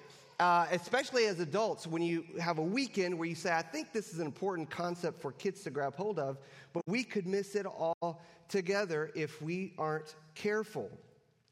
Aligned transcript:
uh, 0.40 0.66
especially 0.70 1.26
as 1.26 1.40
adults, 1.40 1.86
when 1.86 2.00
you 2.00 2.24
have 2.40 2.58
a 2.58 2.62
weekend 2.62 3.18
where 3.18 3.28
you 3.28 3.34
say, 3.34 3.52
I 3.52 3.62
think 3.62 3.92
this 3.92 4.12
is 4.12 4.20
an 4.20 4.26
important 4.26 4.70
concept 4.70 5.20
for 5.20 5.32
kids 5.32 5.62
to 5.64 5.70
grab 5.70 5.94
hold 5.94 6.18
of, 6.18 6.38
but 6.72 6.82
we 6.86 7.04
could 7.04 7.26
miss 7.26 7.54
it 7.54 7.66
all 7.66 8.22
together 8.48 9.10
if 9.14 9.42
we 9.42 9.74
aren't 9.76 10.14
careful. 10.34 10.90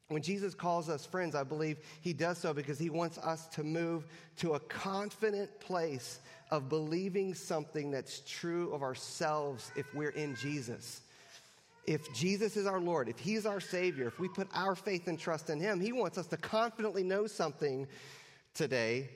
When 0.09 0.23
Jesus 0.23 0.55
calls 0.55 0.89
us 0.89 1.05
friends, 1.05 1.35
I 1.35 1.43
believe 1.43 1.79
he 2.01 2.13
does 2.13 2.39
so 2.39 2.55
because 2.55 2.79
he 2.79 2.91
wants 2.91 3.19
us 3.19 3.49
to 3.49 3.65
move 3.65 4.07
to 4.37 4.55
a 4.55 4.61
confident 4.61 5.59
place 5.59 6.21
of 6.51 6.69
believing 6.69 7.35
something 7.35 7.91
that's 7.91 8.21
true 8.21 8.73
of 8.73 8.83
ourselves 8.83 9.71
if 9.77 9.93
we're 9.95 10.11
in 10.11 10.37
Jesus. 10.37 11.01
If 11.87 12.13
Jesus 12.13 12.57
is 12.57 12.67
our 12.67 12.81
Lord, 12.81 13.09
if 13.09 13.19
He's 13.19 13.47
our 13.47 13.61
Savior, 13.61 14.07
if 14.09 14.19
we 14.19 14.29
put 14.29 14.49
our 14.55 14.75
faith 14.75 15.07
and 15.09 15.19
trust 15.19 15.51
in 15.51 15.61
Him, 15.61 15.81
He 15.81 15.93
wants 15.93 16.19
us 16.19 16.27
to 16.29 16.37
confidently 16.37 17.03
know 17.03 17.27
something 17.27 17.87
today 18.55 19.09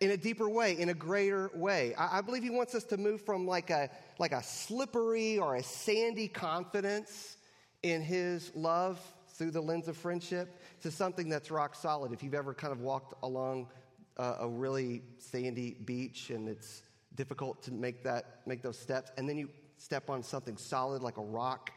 in 0.00 0.10
a 0.10 0.16
deeper 0.16 0.48
way, 0.48 0.78
in 0.78 0.88
a 0.88 0.94
greater 0.94 1.50
way. 1.54 1.94
I, 1.94 2.18
I 2.18 2.20
believe 2.20 2.42
He 2.42 2.50
wants 2.50 2.74
us 2.74 2.84
to 2.84 2.96
move 2.96 3.22
from 3.22 3.46
like 3.46 3.70
a, 3.70 3.90
like 4.18 4.32
a 4.32 4.42
slippery 4.42 5.38
or 5.38 5.56
a 5.56 5.62
sandy 5.62 6.28
confidence 6.28 7.36
in 7.82 8.02
His 8.02 8.50
love 8.54 8.98
through 9.28 9.50
the 9.50 9.60
lens 9.60 9.88
of 9.88 9.96
friendship 9.96 10.60
to 10.82 10.90
something 10.90 11.28
that's 11.28 11.50
rock 11.50 11.74
solid. 11.74 12.12
If 12.12 12.22
you've 12.22 12.34
ever 12.34 12.54
kind 12.54 12.72
of 12.72 12.80
walked 12.80 13.14
along 13.22 13.68
uh, 14.16 14.36
a 14.40 14.48
really 14.48 15.02
sandy 15.18 15.76
beach 15.84 16.30
and 16.30 16.48
it's 16.48 16.82
difficult 17.14 17.62
to 17.62 17.72
make 17.72 18.02
that 18.04 18.40
make 18.46 18.62
those 18.62 18.78
steps. 18.78 19.10
And 19.16 19.28
then 19.28 19.36
you 19.36 19.48
step 19.76 20.10
on 20.10 20.22
something 20.22 20.56
solid 20.56 21.02
like 21.02 21.18
a 21.18 21.22
rock. 21.22 21.70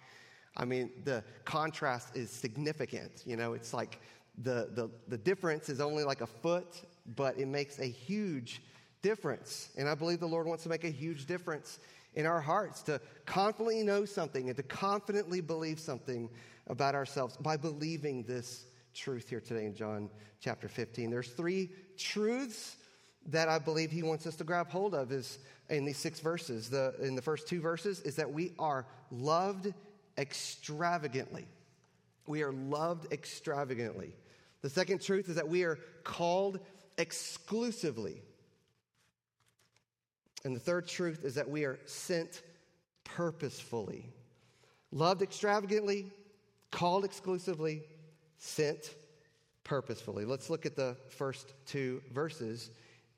I 0.55 0.65
mean 0.65 0.91
the 1.03 1.23
contrast 1.45 2.15
is 2.15 2.29
significant 2.29 3.23
you 3.25 3.35
know? 3.35 3.53
It's 3.53 3.73
like 3.73 3.99
the, 4.39 4.69
the, 4.73 4.89
the 5.07 5.17
difference 5.17 5.67
is 5.67 5.81
only 5.81 6.03
like 6.03 6.21
a 6.21 6.27
foot 6.27 6.81
but 7.15 7.37
it 7.37 7.47
makes 7.47 7.79
a 7.79 7.85
huge 7.85 8.61
difference. 9.01 9.69
And 9.77 9.87
i 9.87 9.95
believe 9.95 10.19
the 10.19 10.27
lord 10.27 10.47
wants 10.47 10.63
to 10.63 10.69
make 10.69 10.83
a 10.83 10.89
huge 10.89 11.25
difference 11.25 11.79
in 12.15 12.25
our 12.25 12.41
hearts 12.41 12.81
to 12.81 12.99
confidently 13.25 13.83
know 13.83 14.03
something 14.03 14.49
and 14.49 14.57
to 14.57 14.63
confidently 14.63 15.39
believe 15.39 15.79
something 15.79 16.29
about 16.65 16.95
ourselves 16.95 17.37
by 17.37 17.55
believing 17.55 18.23
this 18.23 18.65
truth 18.93 19.29
here 19.29 19.39
today 19.39 19.65
in 19.65 19.75
John 19.75 20.09
chapter 20.39 20.67
15. 20.67 21.11
There's 21.11 21.29
three 21.29 21.69
truths 21.97 22.75
that 23.27 23.49
I 23.49 23.59
believe 23.59 23.91
he 23.91 24.03
wants 24.03 24.25
us 24.25 24.35
to 24.37 24.43
grab 24.43 24.69
hold 24.69 24.95
of 24.95 25.11
is 25.11 25.39
in 25.69 25.85
these 25.85 25.97
six 25.97 26.19
verses. 26.19 26.69
The, 26.69 26.95
in 27.01 27.15
the 27.15 27.21
first 27.21 27.47
two 27.47 27.59
verses 27.59 27.99
is 28.01 28.15
that 28.15 28.31
we 28.31 28.53
are 28.57 28.85
loved 29.11 29.73
extravagantly. 30.17 31.45
We 32.25 32.41
are 32.43 32.51
loved 32.51 33.11
extravagantly. 33.11 34.13
The 34.61 34.69
second 34.69 35.01
truth 35.01 35.29
is 35.29 35.35
that 35.35 35.47
we 35.47 35.63
are 35.63 35.77
called 36.03 36.59
exclusively. 36.97 38.21
And 40.43 40.55
the 40.55 40.59
third 40.59 40.87
truth 40.87 41.25
is 41.25 41.35
that 41.35 41.49
we 41.49 41.65
are 41.65 41.79
sent 41.85 42.41
purposefully. 43.03 44.09
Loved 44.91 45.21
extravagantly, 45.21 46.11
called 46.71 47.03
exclusively, 47.03 47.83
sent 48.37 48.95
purposefully. 49.67 50.23
Let's 50.23 50.49
look 50.49 50.65
at 50.65 50.77
the 50.77 50.95
first 51.09 51.53
two 51.65 52.01
verses 52.13 52.71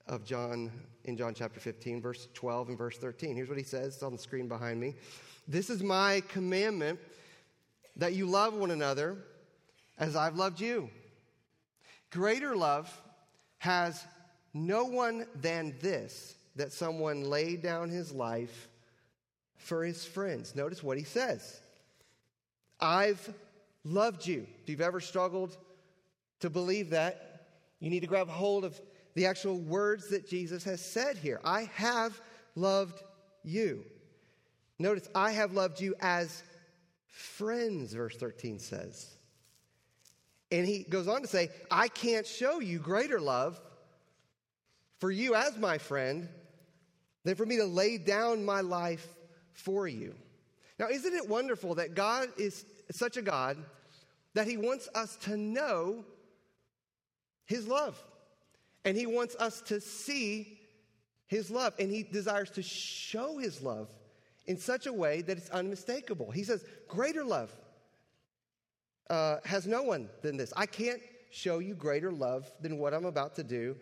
of 0.07 0.25
John 0.25 0.71
in 1.05 1.15
John 1.15 1.35
chapter 1.35 1.59
15, 1.59 2.01
verse 2.01 2.27
12 2.33 2.69
and 2.69 2.77
verse 2.77 2.97
13. 2.97 3.35
Here's 3.35 3.49
what 3.49 3.57
he 3.57 3.63
says 3.63 3.93
it's 3.93 4.03
on 4.03 4.11
the 4.11 4.17
screen 4.17 4.47
behind 4.47 4.79
me. 4.79 4.95
This 5.47 5.69
is 5.69 5.83
my 5.83 6.23
commandment 6.27 6.99
that 7.95 8.13
you 8.13 8.25
love 8.25 8.55
one 8.55 8.71
another 8.71 9.17
as 9.99 10.15
I've 10.15 10.37
loved 10.37 10.59
you. 10.59 10.89
Greater 12.09 12.55
love 12.55 12.91
has 13.59 14.03
no 14.53 14.85
one 14.85 15.27
than 15.35 15.75
this 15.81 16.35
that 16.55 16.73
someone 16.73 17.29
laid 17.29 17.61
down 17.61 17.89
his 17.89 18.11
life 18.11 18.69
for 19.57 19.83
his 19.83 20.03
friends. 20.03 20.55
Notice 20.55 20.81
what 20.81 20.97
he 20.97 21.03
says 21.03 21.61
I've 22.79 23.33
loved 23.83 24.25
you. 24.25 24.47
If 24.63 24.69
you've 24.69 24.81
ever 24.81 24.99
struggled 24.99 25.55
to 26.39 26.49
believe 26.49 26.91
that, 26.91 27.45
you 27.79 27.89
need 27.89 28.01
to 28.01 28.07
grab 28.07 28.29
hold 28.29 28.65
of 28.65 28.79
the 29.15 29.25
actual 29.25 29.57
words 29.57 30.09
that 30.09 30.27
Jesus 30.27 30.63
has 30.63 30.83
said 30.83 31.17
here. 31.17 31.39
I 31.43 31.69
have 31.75 32.19
loved 32.55 33.01
you. 33.43 33.83
Notice, 34.77 35.09
I 35.13 35.31
have 35.31 35.53
loved 35.53 35.81
you 35.81 35.95
as 35.99 36.43
friends, 37.07 37.93
verse 37.93 38.15
13 38.15 38.59
says. 38.59 39.15
And 40.51 40.65
he 40.65 40.83
goes 40.83 41.07
on 41.07 41.21
to 41.21 41.27
say, 41.27 41.49
I 41.69 41.89
can't 41.89 42.25
show 42.25 42.59
you 42.59 42.79
greater 42.79 43.19
love 43.19 43.59
for 44.99 45.11
you 45.11 45.35
as 45.35 45.57
my 45.57 45.77
friend 45.77 46.27
than 47.23 47.35
for 47.35 47.45
me 47.45 47.57
to 47.57 47.65
lay 47.65 47.97
down 47.97 48.45
my 48.45 48.61
life 48.61 49.05
for 49.53 49.87
you. 49.87 50.15
Now, 50.79 50.87
isn't 50.87 51.13
it 51.13 51.27
wonderful 51.27 51.75
that 51.75 51.93
God 51.93 52.29
is 52.37 52.65
such 52.91 53.17
a 53.17 53.21
God 53.21 53.57
that 54.33 54.47
He 54.47 54.57
wants 54.57 54.87
us 54.95 55.17
to 55.17 55.35
know 55.35 56.05
His 57.49 57.67
love? 57.67 58.01
And 58.85 58.95
He 58.95 59.07
wants 59.07 59.35
us 59.35 59.59
to 59.61 59.81
see 59.81 60.59
His 61.27 61.51
love. 61.51 61.73
And 61.79 61.91
He 61.91 62.03
desires 62.03 62.51
to 62.51 62.61
show 62.61 63.39
His 63.39 63.61
love 63.61 63.89
in 64.45 64.57
such 64.57 64.85
a 64.85 64.93
way 64.93 65.21
that 65.23 65.37
it's 65.37 65.49
unmistakable. 65.49 66.31
He 66.31 66.43
says, 66.43 66.63
Greater 66.87 67.25
love 67.25 67.51
uh, 69.09 69.37
has 69.43 69.67
no 69.67 69.81
one 69.81 70.09
than 70.21 70.37
this. 70.37 70.53
I 70.55 70.67
can't 70.67 71.01
show 71.31 71.59
you 71.59 71.73
greater 71.73 72.11
love 72.11 72.49
than 72.61 72.77
what 72.77 72.93
I'm 72.93 73.05
about 73.05 73.35
to 73.35 73.43
do 73.43 73.75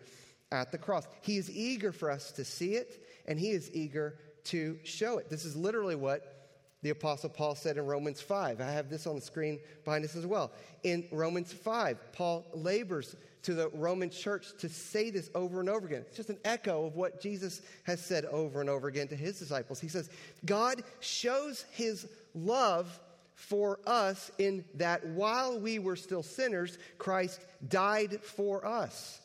at 0.50 0.72
the 0.72 0.78
cross. 0.78 1.06
He 1.20 1.36
is 1.36 1.50
eager 1.50 1.92
for 1.92 2.10
us 2.10 2.32
to 2.32 2.44
see 2.44 2.74
it, 2.74 3.06
and 3.26 3.38
He 3.38 3.50
is 3.50 3.70
eager 3.74 4.18
to 4.44 4.78
show 4.82 5.18
it. 5.18 5.28
This 5.28 5.44
is 5.44 5.54
literally 5.54 5.94
what 5.94 6.38
the 6.82 6.90
Apostle 6.90 7.28
Paul 7.28 7.54
said 7.54 7.76
in 7.76 7.86
Romans 7.86 8.20
5. 8.20 8.60
I 8.60 8.70
have 8.70 8.88
this 8.88 9.06
on 9.06 9.16
the 9.16 9.20
screen 9.20 9.58
behind 9.84 10.04
us 10.04 10.16
as 10.16 10.26
well. 10.26 10.52
In 10.84 11.06
Romans 11.10 11.52
5, 11.52 12.12
Paul 12.12 12.46
labors 12.54 13.16
to 13.42 13.54
the 13.54 13.68
Roman 13.68 14.10
church 14.10 14.46
to 14.58 14.68
say 14.68 15.10
this 15.10 15.30
over 15.34 15.60
and 15.60 15.68
over 15.68 15.86
again. 15.86 16.04
It's 16.06 16.16
just 16.16 16.30
an 16.30 16.38
echo 16.44 16.86
of 16.86 16.96
what 16.96 17.20
Jesus 17.20 17.62
has 17.84 18.04
said 18.04 18.24
over 18.26 18.60
and 18.60 18.68
over 18.68 18.88
again 18.88 19.08
to 19.08 19.16
his 19.16 19.38
disciples. 19.38 19.80
He 19.80 19.88
says, 19.88 20.10
God 20.44 20.82
shows 21.00 21.64
his 21.70 22.06
love 22.34 23.00
for 23.34 23.78
us 23.86 24.32
in 24.38 24.64
that 24.74 25.06
while 25.06 25.60
we 25.60 25.78
were 25.78 25.96
still 25.96 26.22
sinners, 26.22 26.76
Christ 26.98 27.40
died 27.68 28.20
for 28.20 28.66
us. 28.66 29.20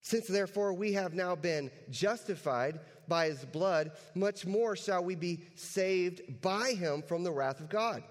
Since 0.00 0.26
therefore 0.26 0.72
we 0.72 0.94
have 0.94 1.12
now 1.12 1.34
been 1.34 1.70
justified 1.90 2.80
by 3.06 3.26
his 3.26 3.44
blood, 3.44 3.92
much 4.14 4.46
more 4.46 4.74
shall 4.76 5.04
we 5.04 5.14
be 5.14 5.40
saved 5.54 6.40
by 6.40 6.72
him 6.72 7.02
from 7.02 7.24
the 7.24 7.30
wrath 7.30 7.60
of 7.60 7.68
God. 7.68 8.02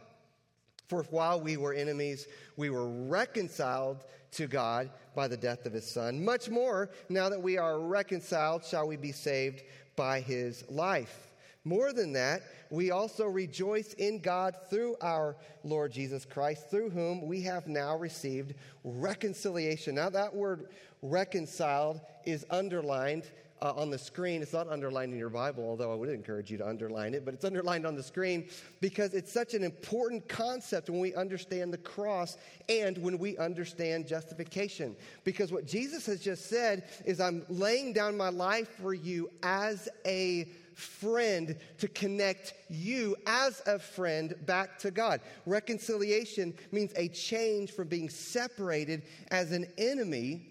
For 0.88 1.04
while 1.10 1.42
we 1.42 1.58
were 1.58 1.74
enemies, 1.74 2.28
we 2.56 2.70
were 2.70 2.88
reconciled 2.88 4.04
to 4.32 4.48
God 4.48 4.90
by 5.16 5.28
the 5.28 5.38
death 5.38 5.66
of 5.66 5.74
his 5.74 5.90
son. 5.90 6.24
Much 6.24 6.50
more, 6.50 6.90
now 7.10 7.30
that 7.30 7.42
we 7.42 7.58
are 7.58 7.80
reconciled, 7.80 8.64
shall 8.64 8.88
we 8.88 8.96
be 8.96 9.12
saved 9.12 9.64
by 9.96 10.22
his 10.22 10.64
life. 10.70 11.28
More 11.66 11.92
than 11.92 12.14
that, 12.14 12.44
we 12.70 12.92
also 12.92 13.26
rejoice 13.26 13.92
in 13.94 14.20
God 14.20 14.56
through 14.70 14.96
our 15.02 15.36
Lord 15.66 15.92
Jesus 15.92 16.24
Christ, 16.24 16.70
through 16.70 16.92
whom 16.92 17.28
we 17.28 17.42
have 17.42 17.68
now 17.68 17.98
received 17.98 18.54
reconciliation. 18.86 19.96
Now, 19.96 20.10
that 20.10 20.34
word 20.34 20.70
reconciled 21.02 22.00
is 22.26 22.46
underlined 22.50 23.30
uh, 23.62 23.74
on 23.76 23.90
the 23.90 23.98
screen. 23.98 24.42
It's 24.42 24.54
not 24.54 24.70
underlined 24.70 25.14
in 25.14 25.20
your 25.20 25.30
Bible, 25.30 25.64
although 25.64 25.92
I 25.92 25.96
would 25.96 26.10
encourage 26.10 26.52
you 26.52 26.58
to 26.60 26.68
underline 26.68 27.14
it, 27.14 27.26
but 27.26 27.34
it's 27.34 27.46
underlined 27.46 27.86
on 27.86 27.96
the 27.96 28.04
screen 28.04 28.48
because 28.82 29.14
it's 29.14 29.32
such 29.32 29.54
an 29.54 29.64
important 29.64 30.28
concept 30.28 30.90
when 30.90 31.00
we 31.00 31.16
understand 31.16 31.74
the 31.74 31.78
cross 31.78 32.38
and 32.70 32.98
when 33.00 33.18
we 33.18 33.38
understand 33.38 34.08
justification. 34.08 34.96
Because 35.24 35.52
what 35.52 35.66
Jesus 35.66 36.06
has 36.06 36.20
just 36.20 36.50
said 36.50 36.88
is, 37.06 37.20
I'm 37.20 37.46
laying 37.50 37.94
down 37.94 38.16
my 38.16 38.30
life 38.30 38.70
for 38.82 38.94
you 38.94 39.30
as 39.44 39.90
a 40.06 40.48
friend 40.74 41.58
to 41.80 41.88
connect 41.88 42.54
you 42.70 43.16
as 43.26 43.64
a 43.66 43.80
friend 43.80 44.36
back 44.46 44.78
to 44.78 44.92
God. 44.92 45.22
Reconciliation 45.48 46.54
means 46.72 46.94
a 46.96 47.08
change 47.08 47.72
from 47.72 47.88
being 47.88 48.10
separated 48.10 49.02
as 49.32 49.52
an 49.52 49.66
enemy 49.80 50.50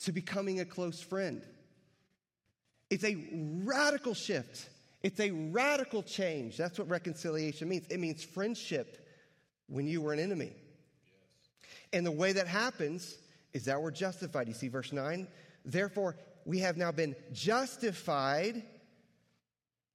to 0.00 0.12
becoming 0.12 0.60
a 0.60 0.64
close 0.66 1.00
friend. 1.00 1.42
It's 2.90 3.04
a 3.04 3.16
radical 3.64 4.14
shift. 4.14 4.68
It's 5.02 5.20
a 5.20 5.30
radical 5.30 6.02
change. 6.02 6.56
That's 6.56 6.78
what 6.78 6.88
reconciliation 6.88 7.68
means. 7.68 7.86
It 7.88 8.00
means 8.00 8.24
friendship 8.24 9.06
when 9.68 9.86
you 9.86 10.00
were 10.00 10.12
an 10.12 10.18
enemy. 10.18 10.52
And 11.92 12.04
the 12.04 12.12
way 12.12 12.32
that 12.32 12.46
happens 12.46 13.16
is 13.52 13.64
that 13.64 13.80
we're 13.80 13.90
justified. 13.90 14.48
You 14.48 14.54
see 14.54 14.68
verse 14.68 14.92
9? 14.92 15.26
Therefore, 15.64 16.16
we 16.44 16.60
have 16.60 16.76
now 16.76 16.92
been 16.92 17.16
justified. 17.32 18.62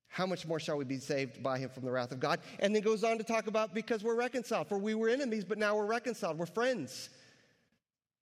How 0.07 0.25
much 0.25 0.45
more 0.45 0.59
shall 0.59 0.77
we 0.77 0.83
be 0.83 0.99
saved 0.99 1.41
by 1.41 1.57
him 1.57 1.69
from 1.69 1.85
the 1.85 1.91
wrath 1.91 2.11
of 2.11 2.19
God? 2.19 2.39
And 2.59 2.75
then 2.75 2.81
goes 2.81 3.03
on 3.03 3.17
to 3.17 3.23
talk 3.23 3.47
about 3.47 3.73
because 3.73 4.03
we're 4.03 4.15
reconciled. 4.15 4.67
For 4.67 4.77
we 4.77 4.93
were 4.93 5.07
enemies, 5.07 5.45
but 5.45 5.57
now 5.57 5.75
we're 5.75 5.85
reconciled. 5.85 6.37
We're 6.37 6.45
friends. 6.45 7.09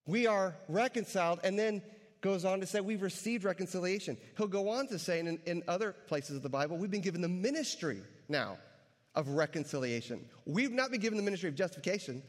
We 0.06 0.28
are 0.28 0.56
reconciled. 0.68 1.40
And 1.44 1.58
then 1.58 1.82
goes 2.22 2.46
on 2.46 2.60
to 2.60 2.66
say 2.66 2.82
we've 2.82 3.02
received 3.02 3.44
reconciliation. 3.44 4.18
He'll 4.38 4.48
go 4.48 4.70
on 4.70 4.88
to 4.88 5.00
say 5.00 5.20
in, 5.20 5.40
in 5.46 5.64
other 5.68 5.94
places 6.08 6.36
of 6.36 6.44
the 6.44 6.50
Bible, 6.50 6.78
we've 6.78 6.92
been 6.92 7.02
given 7.02 7.22
the 7.22 7.30
ministry 7.30 8.02
now 8.28 8.58
of 9.16 9.30
reconciliation. 9.30 10.26
We've 10.46 10.72
not 10.72 10.92
been 10.92 11.00
given 11.00 11.18
the 11.18 11.24
ministry 11.24 11.50
of 11.50 11.56
justification, 11.56 12.22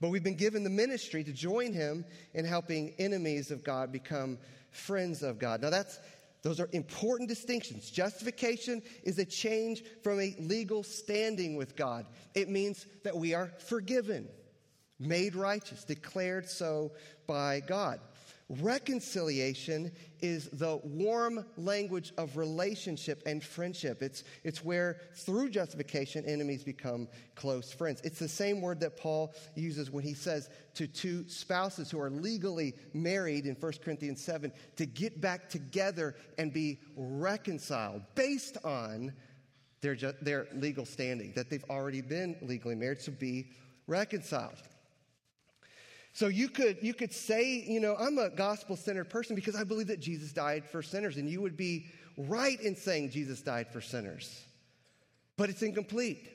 but 0.00 0.08
we've 0.08 0.24
been 0.24 0.36
given 0.36 0.64
the 0.64 0.70
ministry 0.70 1.24
to 1.24 1.32
join 1.32 1.72
him 1.72 2.04
in 2.34 2.44
helping 2.44 2.94
enemies 2.98 3.50
of 3.50 3.64
God 3.64 3.92
become 3.92 4.38
friends 4.70 5.22
of 5.22 5.38
God. 5.38 5.62
Now 5.62 5.70
that's 5.70 5.98
those 6.42 6.60
are 6.60 6.68
important 6.72 7.28
distinctions. 7.28 7.90
Justification 7.90 8.80
is 9.02 9.18
a 9.18 9.24
change 9.24 9.82
from 10.04 10.20
a 10.20 10.36
legal 10.38 10.84
standing 10.84 11.56
with 11.56 11.74
God. 11.74 12.06
It 12.34 12.48
means 12.48 12.86
that 13.02 13.16
we 13.16 13.34
are 13.34 13.50
forgiven, 13.58 14.28
made 15.00 15.34
righteous, 15.34 15.82
declared 15.82 16.48
so 16.48 16.92
by 17.26 17.60
God. 17.66 17.98
Reconciliation 18.48 19.90
is 20.20 20.48
the 20.50 20.78
warm 20.84 21.44
language 21.56 22.12
of 22.16 22.36
relationship 22.36 23.20
and 23.26 23.42
friendship. 23.42 24.02
It's, 24.02 24.22
it's 24.44 24.64
where, 24.64 25.00
through 25.14 25.50
justification, 25.50 26.24
enemies 26.24 26.62
become 26.62 27.08
close 27.34 27.72
friends. 27.72 28.00
It's 28.04 28.20
the 28.20 28.28
same 28.28 28.60
word 28.60 28.78
that 28.80 28.96
Paul 28.96 29.34
uses 29.56 29.90
when 29.90 30.04
he 30.04 30.14
says 30.14 30.48
to 30.74 30.86
two 30.86 31.28
spouses 31.28 31.90
who 31.90 31.98
are 31.98 32.08
legally 32.08 32.74
married 32.94 33.46
in 33.46 33.56
1 33.56 33.72
Corinthians 33.84 34.22
7 34.22 34.52
to 34.76 34.86
get 34.86 35.20
back 35.20 35.48
together 35.48 36.14
and 36.38 36.52
be 36.52 36.78
reconciled 36.94 38.02
based 38.14 38.58
on 38.64 39.12
their, 39.80 39.96
their 40.22 40.46
legal 40.54 40.84
standing, 40.84 41.32
that 41.34 41.50
they've 41.50 41.64
already 41.68 42.00
been 42.00 42.36
legally 42.42 42.76
married, 42.76 43.00
to 43.00 43.10
be 43.10 43.48
reconciled. 43.88 44.62
So 46.16 46.28
you 46.28 46.48
could, 46.48 46.78
you 46.80 46.94
could 46.94 47.12
say, 47.12 47.62
you 47.68 47.78
know, 47.78 47.94
I'm 47.94 48.16
a 48.16 48.30
gospel 48.30 48.74
centered 48.74 49.10
person 49.10 49.36
because 49.36 49.54
I 49.54 49.64
believe 49.64 49.88
that 49.88 50.00
Jesus 50.00 50.32
died 50.32 50.64
for 50.64 50.82
sinners, 50.82 51.18
and 51.18 51.28
you 51.28 51.42
would 51.42 51.58
be 51.58 51.88
right 52.16 52.58
in 52.58 52.74
saying 52.74 53.10
Jesus 53.10 53.42
died 53.42 53.66
for 53.70 53.82
sinners. 53.82 54.42
But 55.36 55.50
it's 55.50 55.60
incomplete. 55.60 56.26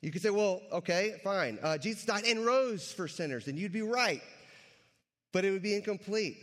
You 0.00 0.10
could 0.10 0.22
say, 0.22 0.30
well, 0.30 0.62
okay, 0.72 1.20
fine. 1.22 1.58
Uh, 1.62 1.76
Jesus 1.76 2.06
died 2.06 2.24
and 2.24 2.46
rose 2.46 2.90
for 2.90 3.06
sinners, 3.06 3.46
and 3.46 3.58
you'd 3.58 3.74
be 3.74 3.82
right. 3.82 4.22
But 5.32 5.44
it 5.44 5.50
would 5.50 5.62
be 5.62 5.74
incomplete. 5.74 6.38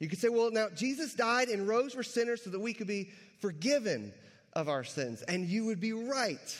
You 0.00 0.08
could 0.10 0.18
say, 0.18 0.28
well, 0.28 0.50
now 0.50 0.66
Jesus 0.76 1.14
died 1.14 1.48
and 1.48 1.66
rose 1.66 1.94
for 1.94 2.02
sinners 2.02 2.44
so 2.44 2.50
that 2.50 2.60
we 2.60 2.74
could 2.74 2.86
be 2.86 3.10
forgiven 3.40 4.12
of 4.52 4.68
our 4.68 4.84
sins, 4.84 5.22
and 5.22 5.46
you 5.46 5.64
would 5.64 5.80
be 5.80 5.94
right. 5.94 6.58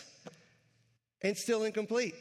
And 1.20 1.37
still 1.37 1.64
incomplete. 1.64 2.14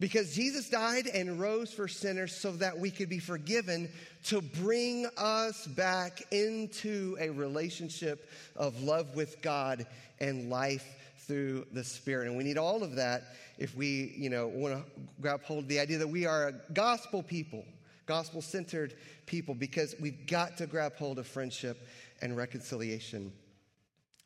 Because 0.00 0.34
Jesus 0.34 0.70
died 0.70 1.06
and 1.06 1.38
rose 1.38 1.72
for 1.72 1.86
sinners 1.86 2.34
so 2.34 2.52
that 2.52 2.78
we 2.78 2.90
could 2.90 3.10
be 3.10 3.18
forgiven 3.18 3.90
to 4.24 4.40
bring 4.40 5.06
us 5.18 5.66
back 5.66 6.22
into 6.32 7.18
a 7.20 7.28
relationship 7.28 8.28
of 8.56 8.82
love 8.82 9.14
with 9.14 9.42
God 9.42 9.86
and 10.18 10.48
life 10.48 10.86
through 11.26 11.66
the 11.72 11.84
Spirit. 11.84 12.28
And 12.28 12.36
we 12.38 12.44
need 12.44 12.56
all 12.56 12.82
of 12.82 12.96
that 12.96 13.24
if 13.58 13.76
we, 13.76 14.14
you 14.16 14.30
know, 14.30 14.48
want 14.48 14.74
to 14.74 15.00
grab 15.20 15.42
hold 15.44 15.64
of 15.64 15.68
the 15.68 15.78
idea 15.78 15.98
that 15.98 16.08
we 16.08 16.24
are 16.24 16.48
a 16.48 16.52
gospel 16.72 17.22
people, 17.22 17.62
gospel 18.06 18.40
centered 18.40 18.94
people, 19.26 19.54
because 19.54 19.94
we've 20.00 20.26
got 20.26 20.56
to 20.56 20.66
grab 20.66 20.96
hold 20.96 21.18
of 21.18 21.26
friendship 21.26 21.86
and 22.22 22.38
reconciliation 22.38 23.32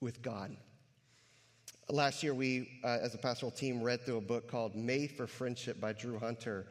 with 0.01 0.23
God. 0.23 0.57
Last 1.91 2.23
year, 2.23 2.33
we, 2.33 2.81
uh, 2.83 2.99
as 3.03 3.15
a 3.15 3.19
pastoral 3.19 3.51
team, 3.51 3.83
read 3.83 4.01
through 4.01 4.17
a 4.17 4.23
book 4.23 4.51
called 4.51 4.75
Made 4.75 5.13
for 5.13 5.27
Friendship 5.27 5.79
by 5.83 5.93
Drew 5.93 6.19
Hunter. 6.19 6.67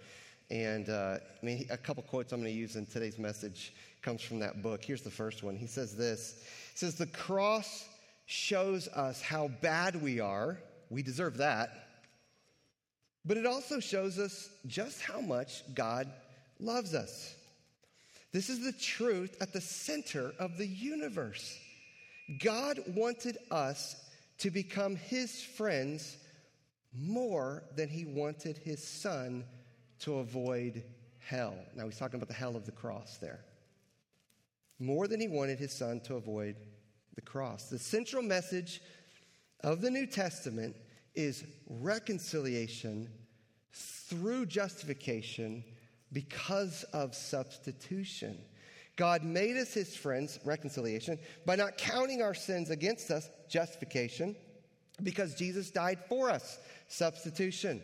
And 0.50 0.90
uh, 0.90 1.18
I 1.42 1.46
mean, 1.46 1.68
a 1.70 1.78
couple 1.78 2.02
quotes 2.02 2.32
I'm 2.32 2.42
going 2.42 2.52
to 2.52 2.58
use 2.58 2.76
in 2.76 2.88
today's 2.88 3.20
message 3.20 3.74
comes 4.02 4.24
from 4.24 4.40
that 4.40 4.64
book. 4.64 4.84
Here's 4.84 5.04
the 5.04 5.12
first 5.12 5.44
one. 5.44 5.56
He 5.56 5.68
says 5.68 5.96
this 5.96 6.44
He 6.72 6.78
says, 6.78 6.96
The 6.96 7.06
cross 7.06 7.88
shows 8.26 8.88
us 8.88 9.22
how 9.22 9.50
bad 9.62 10.02
we 10.02 10.20
are. 10.20 10.58
We 10.90 11.04
deserve 11.04 11.38
that. 11.38 11.70
But 13.24 13.38
it 13.38 13.46
also 13.46 13.80
shows 13.80 14.18
us 14.18 14.50
just 14.66 15.00
how 15.02 15.22
much 15.22 15.62
God 15.76 16.12
loves 16.60 16.96
us. 16.96 17.36
This 18.32 18.50
is 18.50 18.62
the 18.64 18.74
truth 18.74 19.38
at 19.42 19.54
the 19.54 19.62
center 19.62 20.34
of 20.40 20.58
the 20.58 20.68
universe. 20.68 21.56
God 22.40 22.80
wanted 22.96 23.38
us 23.52 23.96
to 24.44 24.52
become 24.52 24.98
his 24.98 25.42
friends 25.42 26.18
more 26.94 27.64
than 27.78 27.88
he 27.88 28.04
wanted 28.04 28.58
his 28.58 28.86
son 28.86 29.46
to 30.00 30.16
avoid 30.16 30.84
hell. 31.20 31.56
Now 31.78 31.86
he's 31.86 31.98
talking 31.98 32.18
about 32.18 32.28
the 32.28 32.34
hell 32.34 32.58
of 32.58 32.66
the 32.66 32.74
cross 32.74 33.16
there. 33.20 33.40
More 34.80 35.08
than 35.08 35.22
he 35.22 35.30
wanted 35.30 35.60
his 35.60 35.72
son 35.72 36.02
to 36.02 36.16
avoid 36.16 36.58
the 37.16 37.22
cross. 37.22 37.70
The 37.70 37.80
central 37.80 38.22
message 38.22 38.82
of 39.62 39.80
the 39.80 39.90
New 39.90 40.06
Testament 40.06 40.76
is 41.16 41.46
reconciliation 41.70 43.08
through 43.72 44.48
justification 44.48 45.64
because 46.12 46.84
of 46.92 47.16
substitution. 47.16 48.38
God 48.96 49.24
made 49.24 49.58
us 49.58 49.74
his 49.74 49.96
friends, 49.96 50.40
reconciliation, 50.46 51.18
by 51.46 51.56
not 51.56 51.78
counting 51.78 52.22
our 52.22 52.36
sins 52.36 52.70
against 52.70 53.10
us, 53.10 53.30
justification, 53.50 54.36
because 55.02 55.34
Jesus 55.34 55.72
died 55.72 56.00
for 56.08 56.30
us, 56.30 56.60
substitution. 56.88 57.82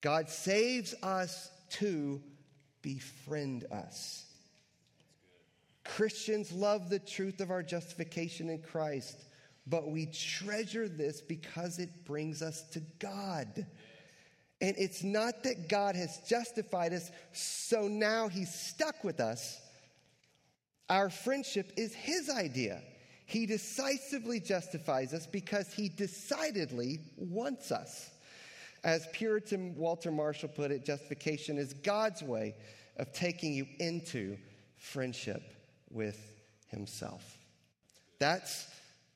God 0.00 0.28
saves 0.30 0.94
us 1.02 1.50
to 1.70 2.22
befriend 2.80 3.64
us. 3.70 4.24
Christians 5.84 6.52
love 6.52 6.88
the 6.88 6.98
truth 6.98 7.40
of 7.40 7.50
our 7.50 7.62
justification 7.62 8.48
in 8.48 8.62
Christ, 8.62 9.24
but 9.66 9.90
we 9.90 10.06
treasure 10.06 10.88
this 10.88 11.20
because 11.20 11.78
it 11.78 12.06
brings 12.06 12.40
us 12.40 12.62
to 12.70 12.80
God. 12.98 13.66
And 14.62 14.74
it's 14.78 15.04
not 15.04 15.42
that 15.42 15.68
God 15.68 15.94
has 15.96 16.20
justified 16.26 16.94
us, 16.94 17.10
so 17.32 17.88
now 17.88 18.28
he's 18.28 18.54
stuck 18.54 19.04
with 19.04 19.20
us. 19.20 19.60
Our 20.88 21.10
friendship 21.10 21.72
is 21.76 21.94
his 21.94 22.28
idea. 22.28 22.82
He 23.26 23.46
decisively 23.46 24.38
justifies 24.40 25.14
us 25.14 25.26
because 25.26 25.72
he 25.72 25.88
decidedly 25.88 27.00
wants 27.16 27.72
us. 27.72 28.10
As 28.82 29.08
Puritan 29.12 29.74
Walter 29.76 30.10
Marshall 30.10 30.50
put 30.50 30.70
it, 30.70 30.84
justification 30.84 31.56
is 31.56 31.72
God's 31.72 32.22
way 32.22 32.54
of 32.98 33.12
taking 33.12 33.54
you 33.54 33.66
into 33.78 34.36
friendship 34.76 35.42
with 35.90 36.18
himself. 36.68 37.38
That's 38.18 38.68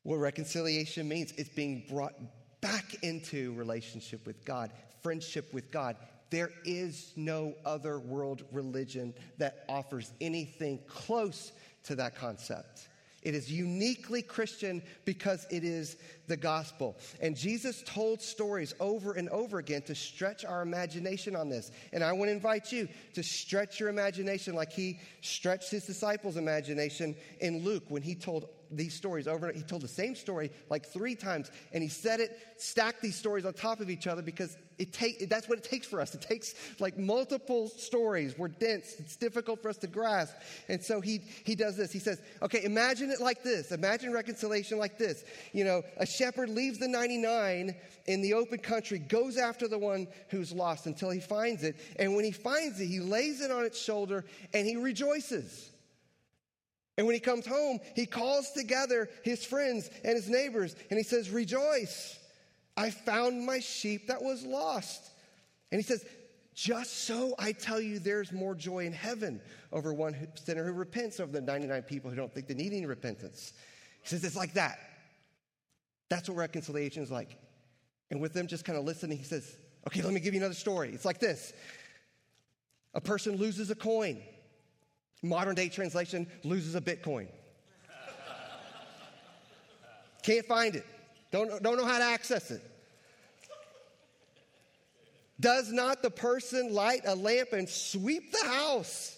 what 0.04 0.16
reconciliation 0.16 1.06
means. 1.06 1.32
It's 1.32 1.50
being 1.50 1.84
brought 1.88 2.14
back 2.62 2.96
into 3.02 3.52
relationship 3.54 4.26
with 4.26 4.42
God, 4.44 4.72
friendship 5.02 5.52
with 5.52 5.70
God. 5.70 5.96
There 6.30 6.50
is 6.64 7.12
no 7.16 7.54
other 7.64 7.98
world 7.98 8.44
religion 8.52 9.14
that 9.38 9.64
offers 9.68 10.12
anything 10.20 10.80
close 10.86 11.52
to 11.84 11.94
that 11.96 12.16
concept. 12.16 12.88
It 13.22 13.34
is 13.34 13.50
uniquely 13.50 14.22
Christian 14.22 14.80
because 15.04 15.44
it 15.50 15.64
is 15.64 15.96
the 16.28 16.36
gospel. 16.36 16.96
And 17.20 17.36
Jesus 17.36 17.82
told 17.84 18.22
stories 18.22 18.74
over 18.78 19.14
and 19.14 19.28
over 19.30 19.58
again 19.58 19.82
to 19.82 19.94
stretch 19.94 20.44
our 20.44 20.62
imagination 20.62 21.34
on 21.34 21.48
this. 21.48 21.72
And 21.92 22.04
I 22.04 22.12
want 22.12 22.28
to 22.28 22.32
invite 22.32 22.70
you 22.70 22.88
to 23.14 23.22
stretch 23.24 23.80
your 23.80 23.88
imagination 23.88 24.54
like 24.54 24.72
he 24.72 25.00
stretched 25.20 25.70
his 25.70 25.84
disciples' 25.84 26.36
imagination 26.36 27.16
in 27.40 27.64
Luke 27.64 27.84
when 27.88 28.02
he 28.02 28.14
told 28.14 28.48
these 28.70 28.94
stories 28.94 29.26
over. 29.26 29.50
He 29.52 29.62
told 29.62 29.82
the 29.82 29.88
same 29.88 30.14
story 30.14 30.50
like 30.70 30.86
three 30.86 31.14
times, 31.14 31.50
and 31.72 31.82
he 31.82 31.88
said 31.88 32.20
it, 32.20 32.38
stacked 32.56 33.02
these 33.02 33.16
stories 33.16 33.44
on 33.44 33.52
top 33.52 33.80
of 33.80 33.90
each 33.90 34.06
other 34.06 34.22
because 34.22 34.56
it 34.78 34.92
take, 34.92 35.28
that's 35.28 35.48
what 35.48 35.58
it 35.58 35.64
takes 35.64 35.86
for 35.86 36.00
us. 36.00 36.14
It 36.14 36.20
takes 36.20 36.54
like 36.78 36.96
multiple 36.96 37.68
stories. 37.68 38.38
We're 38.38 38.48
dense. 38.48 38.94
It's 38.98 39.16
difficult 39.16 39.60
for 39.60 39.68
us 39.68 39.76
to 39.78 39.86
grasp. 39.86 40.34
And 40.68 40.82
so 40.82 41.00
he, 41.00 41.20
he 41.44 41.54
does 41.54 41.76
this. 41.76 41.92
He 41.92 41.98
says, 41.98 42.22
okay, 42.42 42.62
imagine 42.64 43.10
it 43.10 43.20
like 43.20 43.42
this. 43.42 43.72
Imagine 43.72 44.12
reconciliation 44.12 44.78
like 44.78 44.96
this. 44.96 45.24
You 45.52 45.64
know, 45.64 45.82
a 45.96 46.06
shepherd 46.06 46.50
leaves 46.50 46.78
the 46.78 46.88
99 46.88 47.74
in 48.06 48.22
the 48.22 48.34
open 48.34 48.58
country, 48.58 48.98
goes 48.98 49.36
after 49.36 49.66
the 49.68 49.78
one 49.78 50.06
who's 50.28 50.52
lost 50.52 50.86
until 50.86 51.10
he 51.10 51.20
finds 51.20 51.64
it. 51.64 51.76
And 51.98 52.14
when 52.14 52.24
he 52.24 52.32
finds 52.32 52.80
it, 52.80 52.86
he 52.86 53.00
lays 53.00 53.40
it 53.40 53.50
on 53.50 53.64
its 53.64 53.80
shoulder 53.80 54.24
and 54.54 54.66
he 54.66 54.76
rejoices. 54.76 55.70
And 56.98 57.06
when 57.06 57.14
he 57.14 57.20
comes 57.20 57.46
home, 57.46 57.78
he 57.94 58.06
calls 58.06 58.50
together 58.50 59.08
his 59.22 59.44
friends 59.44 59.88
and 60.04 60.16
his 60.16 60.28
neighbors 60.28 60.74
and 60.90 60.98
he 60.98 61.04
says, 61.04 61.30
Rejoice, 61.30 62.18
I 62.76 62.90
found 62.90 63.46
my 63.46 63.60
sheep 63.60 64.08
that 64.08 64.20
was 64.20 64.44
lost. 64.44 65.12
And 65.70 65.78
he 65.78 65.84
says, 65.84 66.04
Just 66.54 67.04
so 67.04 67.36
I 67.38 67.52
tell 67.52 67.80
you, 67.80 68.00
there's 68.00 68.32
more 68.32 68.56
joy 68.56 68.84
in 68.84 68.92
heaven 68.92 69.40
over 69.72 69.94
one 69.94 70.16
sinner 70.34 70.64
who 70.64 70.72
repents 70.72 71.20
over 71.20 71.30
the 71.30 71.40
99 71.40 71.82
people 71.82 72.10
who 72.10 72.16
don't 72.16 72.34
think 72.34 72.48
they 72.48 72.54
need 72.54 72.72
any 72.72 72.84
repentance. 72.86 73.52
He 74.02 74.08
says, 74.08 74.24
It's 74.24 74.36
like 74.36 74.54
that. 74.54 74.80
That's 76.08 76.28
what 76.28 76.36
reconciliation 76.36 77.04
is 77.04 77.12
like. 77.12 77.38
And 78.10 78.20
with 78.20 78.32
them 78.32 78.48
just 78.48 78.64
kind 78.64 78.76
of 78.76 78.84
listening, 78.84 79.18
he 79.18 79.24
says, 79.24 79.56
Okay, 79.86 80.02
let 80.02 80.12
me 80.12 80.18
give 80.18 80.34
you 80.34 80.40
another 80.40 80.54
story. 80.54 80.90
It's 80.92 81.04
like 81.04 81.20
this 81.20 81.52
a 82.92 83.00
person 83.00 83.36
loses 83.36 83.70
a 83.70 83.76
coin. 83.76 84.20
Modern 85.22 85.54
day 85.54 85.68
translation 85.68 86.26
loses 86.44 86.74
a 86.74 86.80
Bitcoin. 86.80 87.26
Can't 90.22 90.46
find 90.46 90.76
it. 90.76 90.86
Don't, 91.30 91.62
don't 91.62 91.76
know 91.76 91.86
how 91.86 91.98
to 91.98 92.04
access 92.04 92.50
it. 92.50 92.62
Does 95.40 95.70
not 95.70 96.02
the 96.02 96.10
person 96.10 96.74
light 96.74 97.02
a 97.06 97.14
lamp 97.14 97.52
and 97.52 97.68
sweep 97.68 98.32
the 98.32 98.44
house 98.48 99.16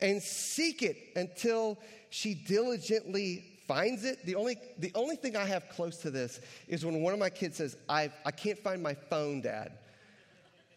and 0.00 0.22
seek 0.22 0.82
it 0.82 0.96
until 1.16 1.78
she 2.10 2.34
diligently 2.34 3.44
finds 3.66 4.04
it? 4.04 4.24
The 4.26 4.34
only, 4.34 4.58
the 4.78 4.92
only 4.94 5.16
thing 5.16 5.34
I 5.36 5.46
have 5.46 5.68
close 5.70 5.98
to 5.98 6.10
this 6.10 6.40
is 6.68 6.84
when 6.84 7.00
one 7.00 7.14
of 7.14 7.18
my 7.18 7.30
kids 7.30 7.56
says, 7.56 7.76
I, 7.88 8.10
I 8.26 8.32
can't 8.32 8.58
find 8.58 8.82
my 8.82 8.94
phone, 8.94 9.40
Dad. 9.40 9.72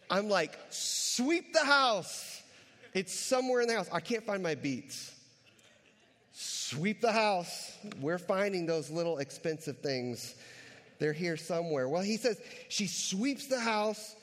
I'm 0.10 0.29
like, 0.29 0.58
sweep 0.70 1.51
the 1.51 1.65
house. 1.65 2.41
It's 2.95 3.13
somewhere 3.13 3.59
in 3.59 3.67
the 3.67 3.75
house. 3.75 3.89
I 3.91 3.99
can't 3.99 4.23
find 4.23 4.41
my 4.41 4.55
beats. 4.55 5.13
Sweep 6.31 7.01
the 7.01 7.11
house. 7.11 7.77
We're 7.99 8.17
finding 8.17 8.65
those 8.65 8.89
little 8.89 9.17
expensive 9.17 9.79
things. 9.79 10.33
They're 10.99 11.13
here 11.13 11.35
somewhere. 11.35 11.89
Well, 11.89 12.01
he 12.01 12.15
says 12.15 12.39
she 12.69 12.87
sweeps 12.87 13.47
the 13.47 13.59
house, 13.59 14.15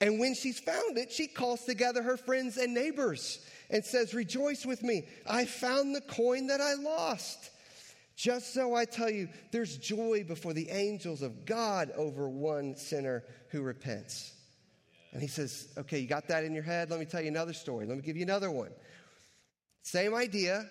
and 0.00 0.18
when 0.18 0.34
she's 0.34 0.58
found 0.58 0.98
it, 0.98 1.12
she 1.12 1.28
calls 1.28 1.64
together 1.64 2.02
her 2.02 2.16
friends 2.16 2.56
and 2.56 2.74
neighbors 2.74 3.46
and 3.70 3.84
says, 3.84 4.12
Rejoice 4.12 4.66
with 4.66 4.82
me. 4.82 5.06
I 5.24 5.44
found 5.44 5.94
the 5.94 6.00
coin 6.00 6.48
that 6.48 6.60
I 6.60 6.74
lost. 6.74 7.50
Just 8.16 8.52
so 8.52 8.74
I 8.74 8.86
tell 8.86 9.08
you, 9.08 9.28
there's 9.52 9.78
joy 9.78 10.24
before 10.26 10.52
the 10.52 10.68
angels 10.68 11.22
of 11.22 11.46
God 11.46 11.92
over 11.96 12.28
one 12.28 12.74
sinner 12.74 13.22
who 13.50 13.62
repents. 13.62 14.32
And 15.12 15.20
he 15.20 15.28
says, 15.28 15.68
Okay, 15.76 15.98
you 15.98 16.06
got 16.06 16.28
that 16.28 16.44
in 16.44 16.54
your 16.54 16.62
head? 16.62 16.90
Let 16.90 17.00
me 17.00 17.06
tell 17.06 17.20
you 17.20 17.28
another 17.28 17.52
story. 17.52 17.86
Let 17.86 17.96
me 17.96 18.02
give 18.02 18.16
you 18.16 18.22
another 18.22 18.50
one. 18.50 18.70
Same 19.82 20.14
idea. 20.14 20.66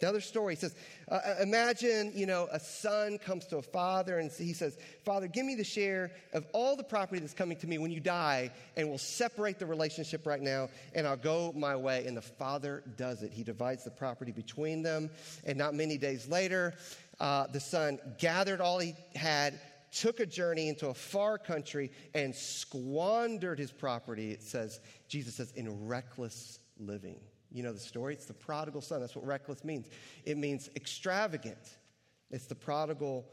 Another 0.00 0.20
story. 0.22 0.54
He 0.54 0.60
says, 0.60 0.74
uh, 1.10 1.16
uh, 1.16 1.34
Imagine, 1.42 2.12
you 2.14 2.24
know, 2.24 2.48
a 2.50 2.58
son 2.58 3.18
comes 3.18 3.44
to 3.46 3.58
a 3.58 3.62
father 3.62 4.18
and 4.18 4.30
he 4.32 4.54
says, 4.54 4.78
Father, 5.04 5.26
give 5.26 5.44
me 5.44 5.54
the 5.54 5.64
share 5.64 6.10
of 6.32 6.46
all 6.54 6.74
the 6.74 6.82
property 6.82 7.20
that's 7.20 7.34
coming 7.34 7.58
to 7.58 7.66
me 7.66 7.76
when 7.76 7.90
you 7.90 8.00
die, 8.00 8.50
and 8.76 8.88
we'll 8.88 8.96
separate 8.96 9.58
the 9.58 9.66
relationship 9.66 10.26
right 10.26 10.40
now, 10.40 10.70
and 10.94 11.06
I'll 11.06 11.18
go 11.18 11.52
my 11.54 11.76
way. 11.76 12.06
And 12.06 12.16
the 12.16 12.22
father 12.22 12.82
does 12.96 13.22
it. 13.22 13.30
He 13.32 13.42
divides 13.42 13.84
the 13.84 13.90
property 13.90 14.32
between 14.32 14.82
them. 14.82 15.10
And 15.44 15.58
not 15.58 15.74
many 15.74 15.98
days 15.98 16.26
later, 16.28 16.72
uh, 17.18 17.48
the 17.48 17.60
son 17.60 17.98
gathered 18.18 18.62
all 18.62 18.78
he 18.78 18.94
had, 19.14 19.60
took 19.90 20.20
a 20.20 20.26
journey 20.26 20.68
into 20.68 20.88
a 20.88 20.94
far 20.94 21.38
country 21.38 21.90
and 22.14 22.34
squandered 22.34 23.58
his 23.58 23.72
property, 23.72 24.30
it 24.30 24.42
says, 24.42 24.80
Jesus 25.08 25.34
says, 25.34 25.52
in 25.52 25.86
reckless 25.86 26.60
living. 26.78 27.20
You 27.50 27.64
know 27.64 27.72
the 27.72 27.80
story? 27.80 28.14
It's 28.14 28.26
the 28.26 28.34
prodigal 28.34 28.80
son. 28.80 29.00
That's 29.00 29.16
what 29.16 29.26
reckless 29.26 29.64
means. 29.64 29.88
It 30.24 30.38
means 30.38 30.70
extravagant. 30.76 31.58
It's 32.30 32.46
the 32.46 32.54
prodigal 32.54 33.26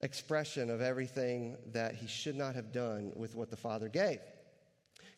expression 0.00 0.68
of 0.68 0.80
everything 0.80 1.56
that 1.72 1.94
he 1.94 2.06
should 2.06 2.36
not 2.36 2.54
have 2.54 2.72
done 2.72 3.12
with 3.14 3.36
what 3.36 3.50
the 3.50 3.56
father 3.56 3.88
gave. 3.88 4.18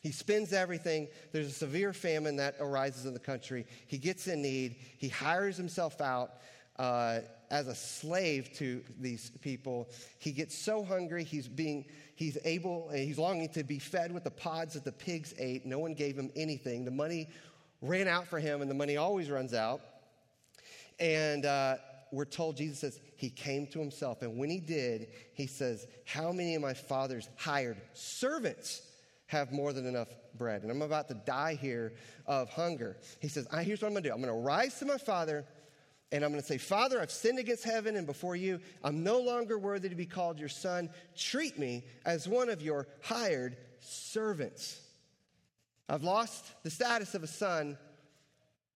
He 0.01 0.11
spends 0.11 0.53
everything. 0.53 1.07
There's 1.33 1.47
a 1.47 1.51
severe 1.51 1.91
famine 1.91 2.35
that 2.37 2.55
arises 2.59 3.05
in 3.05 3.13
the 3.13 3.19
country. 3.19 3.65
He 3.87 3.97
gets 3.97 4.27
in 4.27 4.41
need. 4.41 4.75
He 4.97 5.09
hires 5.09 5.57
himself 5.57 5.99
out 5.99 6.33
uh, 6.77 7.19
as 7.49 7.67
a 7.67 7.75
slave 7.75 8.51
to 8.55 8.83
these 8.99 9.31
people. 9.41 9.89
He 10.19 10.31
gets 10.31 10.57
so 10.57 10.83
hungry, 10.83 11.23
he's 11.23 11.47
being 11.47 11.85
he's 12.15 12.37
able 12.45 12.89
he's 12.89 13.17
longing 13.17 13.49
to 13.49 13.63
be 13.63 13.79
fed 13.79 14.11
with 14.11 14.23
the 14.23 14.31
pods 14.31 14.73
that 14.73 14.83
the 14.83 14.91
pigs 14.91 15.33
ate. 15.37 15.65
No 15.65 15.79
one 15.79 15.93
gave 15.93 16.17
him 16.17 16.31
anything. 16.35 16.85
The 16.85 16.91
money 16.91 17.29
ran 17.81 18.07
out 18.07 18.27
for 18.27 18.39
him, 18.39 18.61
and 18.61 18.69
the 18.69 18.75
money 18.75 18.97
always 18.97 19.29
runs 19.29 19.53
out. 19.53 19.81
And 20.99 21.45
uh, 21.45 21.77
we're 22.11 22.25
told 22.25 22.57
Jesus 22.57 22.79
says 22.79 22.99
he 23.17 23.29
came 23.29 23.67
to 23.67 23.79
himself, 23.79 24.21
and 24.21 24.37
when 24.37 24.49
he 24.49 24.59
did, 24.59 25.07
he 25.33 25.47
says, 25.47 25.87
"How 26.05 26.31
many 26.31 26.55
of 26.55 26.61
my 26.61 26.73
father's 26.73 27.29
hired 27.37 27.77
servants?" 27.93 28.81
have 29.27 29.51
more 29.51 29.73
than 29.73 29.85
enough 29.85 30.07
bread. 30.37 30.61
And 30.61 30.71
I'm 30.71 30.81
about 30.81 31.09
to 31.09 31.13
die 31.13 31.55
here 31.55 31.93
of 32.25 32.49
hunger. 32.49 32.95
He 33.19 33.27
says, 33.27 33.45
Here's 33.61 33.81
what 33.81 33.89
I'm 33.89 33.93
going 33.93 34.03
to 34.03 34.09
do 34.09 34.13
I'm 34.13 34.21
going 34.21 34.33
to 34.33 34.39
rise 34.39 34.79
to 34.79 34.85
my 34.85 34.97
father 34.97 35.45
and 36.11 36.23
I'm 36.23 36.31
going 36.31 36.41
to 36.41 36.47
say, 36.47 36.57
Father, 36.57 37.01
I've 37.01 37.11
sinned 37.11 37.37
against 37.37 37.65
heaven 37.65 37.97
and 37.97 38.07
before 38.07 38.35
you. 38.35 38.61
I'm 38.83 39.03
no 39.03 39.19
longer 39.19 39.59
worthy 39.59 39.89
to 39.89 39.95
be 39.95 40.05
called 40.05 40.39
your 40.39 40.49
son. 40.49 40.89
Treat 41.17 41.59
me 41.59 41.83
as 42.05 42.27
one 42.27 42.49
of 42.49 42.61
your 42.61 42.87
hired 43.01 43.57
servants. 43.79 44.79
I've 45.89 46.03
lost 46.03 46.45
the 46.63 46.69
status 46.69 47.13
of 47.13 47.23
a 47.23 47.27
son. 47.27 47.77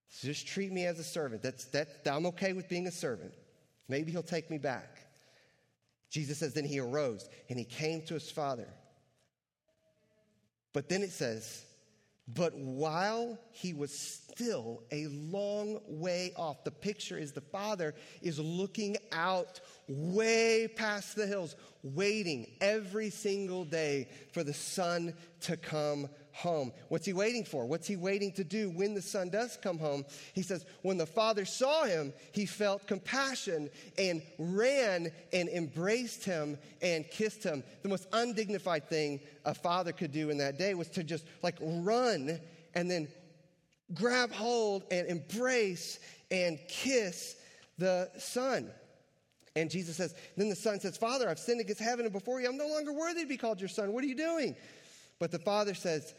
So 0.10 0.28
just 0.28 0.46
treat 0.46 0.74
me 0.74 0.86
as 0.86 1.00
a 1.00 1.06
servant. 1.06 1.42
That's, 1.42 1.66
that, 1.66 2.02
I'm 2.06 2.26
okay 2.28 2.52
with 2.52 2.68
being 2.68 2.88
a 2.88 2.92
servant. 2.92 3.34
Maybe 3.88 4.12
he'll 4.12 4.24
take 4.24 4.50
me 4.50 4.58
back. 4.58 5.00
Jesus 6.10 6.40
says, 6.40 6.54
then 6.54 6.66
he 6.66 6.80
arose 6.80 7.30
and 7.50 7.58
he 7.58 7.64
came 7.64 8.02
to 8.04 8.14
his 8.14 8.30
father. 8.30 8.68
But 10.74 10.90
then 10.90 11.02
it 11.02 11.12
says, 11.12 11.64
but 12.34 12.56
while 12.56 13.38
he 13.52 13.74
was 13.74 13.92
still 13.98 14.84
a 14.92 15.08
long 15.08 15.80
way 15.88 16.34
off, 16.36 16.64
the 16.64 16.72
picture 16.72 17.18
is 17.18 17.32
the 17.32 17.42
father 17.42 17.94
is 18.22 18.40
looking 18.40 18.98
out 19.12 19.60
way 19.88 20.68
past 20.68 21.16
the 21.16 21.28
hills, 21.28 21.56
waiting 21.84 22.48
every 22.62 23.10
single 23.10 23.66
day 23.66 24.08
for 24.32 24.44
the 24.44 24.54
son 24.54 25.14
to 25.42 25.58
come 25.58 26.08
home. 26.34 26.72
What's 26.90 27.06
he 27.06 27.14
waiting 27.14 27.44
for? 27.44 27.66
What's 27.66 27.88
he 27.88 27.96
waiting 27.96 28.32
to 28.34 28.44
do 28.44 28.70
when 28.70 28.94
the 28.94 29.02
son 29.02 29.30
does 29.30 29.58
come 29.62 29.78
home? 29.78 30.06
He 30.34 30.42
says, 30.42 30.66
When 30.82 30.98
the 30.98 31.06
father 31.06 31.46
saw 31.46 31.84
him, 31.84 32.14
he 32.32 32.46
felt 32.46 32.88
compassion 32.88 33.70
and 33.98 34.22
ran 34.38 35.12
and 35.34 35.50
embraced 35.50 36.24
him 36.24 36.58
and 36.82 37.10
kissed 37.10 37.44
him. 37.44 37.64
The 37.84 37.90
most 37.90 38.08
undignified 38.14 38.90
thing 38.90 39.20
a 39.46 39.54
father 39.54 39.92
could 39.92 40.12
do 40.12 40.30
in 40.30 40.38
that 40.38 40.58
day 40.58 40.74
was 40.74 40.90
to 40.90 41.04
just 41.04 41.26
like 41.44 41.58
run 41.62 42.40
and 42.74 42.90
then 42.90 43.08
grab 43.94 44.32
hold 44.32 44.84
and 44.92 45.08
embrace 45.08 46.00
and 46.30 46.60
kiss 46.68 47.36
the 47.78 48.10
son. 48.18 48.72
And 49.56 49.70
Jesus 49.70 49.98
says, 49.98 50.16
Then 50.38 50.50
the 50.50 50.56
son 50.56 50.80
says, 50.80 50.98
Father, 50.98 51.30
I've 51.30 51.40
sinned 51.40 51.60
against 51.60 51.82
heaven 51.82 52.06
and 52.06 52.14
before 52.14 52.40
you. 52.40 52.48
I'm 52.48 52.58
no 52.58 52.68
longer 52.68 52.94
worthy 52.94 53.24
to 53.24 53.28
be 53.28 53.38
called 53.38 53.60
your 53.60 53.70
son. 53.70 53.92
What 53.92 54.04
are 54.04 54.08
you 54.08 54.16
doing? 54.16 54.56
But 55.22 55.30
the 55.30 55.38
father 55.38 55.76
says, 55.76 56.16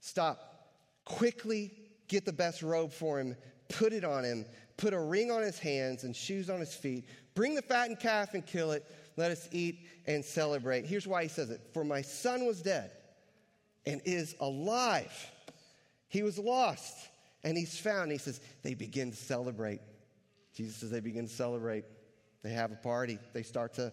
Stop. 0.00 0.72
Quickly 1.04 1.70
get 2.08 2.24
the 2.24 2.32
best 2.32 2.62
robe 2.62 2.92
for 2.92 3.20
him, 3.20 3.36
put 3.68 3.92
it 3.92 4.02
on 4.02 4.24
him, 4.24 4.44
put 4.76 4.92
a 4.92 4.98
ring 4.98 5.30
on 5.30 5.40
his 5.40 5.60
hands 5.60 6.02
and 6.02 6.16
shoes 6.16 6.50
on 6.50 6.58
his 6.58 6.74
feet. 6.74 7.04
Bring 7.36 7.54
the 7.54 7.62
fattened 7.62 8.00
calf 8.00 8.34
and 8.34 8.44
kill 8.44 8.72
it. 8.72 8.84
Let 9.16 9.30
us 9.30 9.48
eat 9.52 9.86
and 10.08 10.24
celebrate. 10.24 10.84
Here's 10.84 11.06
why 11.06 11.22
he 11.22 11.28
says 11.28 11.50
it 11.50 11.60
For 11.72 11.84
my 11.84 12.02
son 12.02 12.44
was 12.44 12.60
dead 12.60 12.90
and 13.86 14.00
is 14.04 14.34
alive. 14.40 15.30
He 16.08 16.24
was 16.24 16.36
lost 16.36 17.08
and 17.44 17.56
he's 17.56 17.78
found. 17.78 18.10
He 18.10 18.18
says, 18.18 18.40
They 18.64 18.74
begin 18.74 19.12
to 19.12 19.16
celebrate. 19.16 19.80
Jesus 20.56 20.74
says 20.74 20.90
they 20.90 20.98
begin 20.98 21.28
to 21.28 21.32
celebrate. 21.32 21.84
They 22.42 22.50
have 22.50 22.72
a 22.72 22.76
party. 22.76 23.18
They 23.32 23.42
start 23.42 23.74
to 23.74 23.92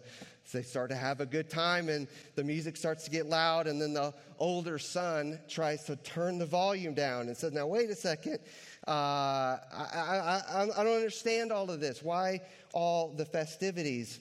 they 0.52 0.62
start 0.62 0.88
to 0.88 0.96
have 0.96 1.20
a 1.20 1.26
good 1.26 1.50
time 1.50 1.90
and 1.90 2.08
the 2.34 2.42
music 2.42 2.78
starts 2.78 3.04
to 3.04 3.10
get 3.10 3.26
loud 3.26 3.66
and 3.66 3.78
then 3.78 3.92
the 3.92 4.14
older 4.38 4.78
son 4.78 5.38
tries 5.46 5.84
to 5.84 5.96
turn 5.96 6.38
the 6.38 6.46
volume 6.46 6.94
down 6.94 7.28
and 7.28 7.36
says, 7.36 7.52
"Now 7.52 7.66
wait 7.66 7.90
a 7.90 7.94
second. 7.94 8.38
Uh, 8.86 8.90
I, 8.90 9.60
I, 9.92 10.42
I, 10.48 10.62
I 10.78 10.84
don't 10.84 10.96
understand 10.96 11.52
all 11.52 11.70
of 11.70 11.80
this. 11.80 12.02
Why 12.02 12.40
all 12.72 13.12
the 13.14 13.26
festivities?" 13.26 14.20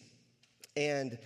And 0.75 1.17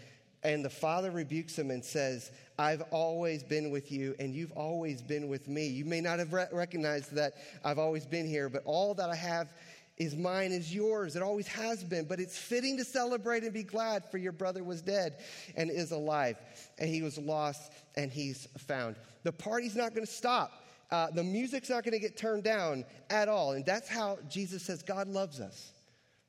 and 0.43 0.65
the 0.65 0.69
father 0.69 1.11
rebukes 1.11 1.57
him 1.57 1.69
and 1.69 1.83
says, 1.83 2.31
I've 2.57 2.81
always 2.91 3.43
been 3.43 3.69
with 3.71 3.91
you, 3.91 4.15
and 4.19 4.33
you've 4.35 4.51
always 4.51 5.01
been 5.01 5.27
with 5.27 5.47
me. 5.47 5.67
You 5.67 5.85
may 5.85 6.01
not 6.01 6.19
have 6.19 6.33
re- 6.33 6.47
recognized 6.51 7.13
that 7.15 7.33
I've 7.63 7.79
always 7.79 8.05
been 8.05 8.27
here, 8.27 8.49
but 8.49 8.63
all 8.65 8.93
that 8.95 9.09
I 9.09 9.15
have 9.15 9.53
is 10.01 10.15
mine, 10.15 10.51
is 10.51 10.73
yours. 10.73 11.15
It 11.15 11.21
always 11.21 11.47
has 11.47 11.83
been. 11.83 12.05
But 12.05 12.19
it's 12.19 12.37
fitting 12.37 12.77
to 12.77 12.85
celebrate 12.85 13.43
and 13.43 13.53
be 13.53 13.63
glad, 13.63 14.09
for 14.09 14.17
your 14.17 14.31
brother 14.31 14.63
was 14.63 14.81
dead 14.81 15.17
and 15.55 15.69
is 15.69 15.91
alive, 15.91 16.37
and 16.79 16.89
he 16.89 17.01
was 17.01 17.17
lost 17.17 17.71
and 17.95 18.11
he's 18.11 18.47
found. 18.57 18.95
The 19.23 19.31
party's 19.31 19.75
not 19.75 19.93
going 19.93 20.05
to 20.05 20.11
stop. 20.11 20.51
Uh, 20.89 21.09
the 21.11 21.23
music's 21.23 21.69
not 21.69 21.83
going 21.83 21.93
to 21.93 21.99
get 21.99 22.17
turned 22.17 22.43
down 22.43 22.83
at 23.09 23.29
all. 23.29 23.53
And 23.53 23.65
that's 23.65 23.87
how 23.87 24.17
Jesus 24.27 24.63
says 24.63 24.83
God 24.83 25.07
loves 25.07 25.39
us. 25.39 25.71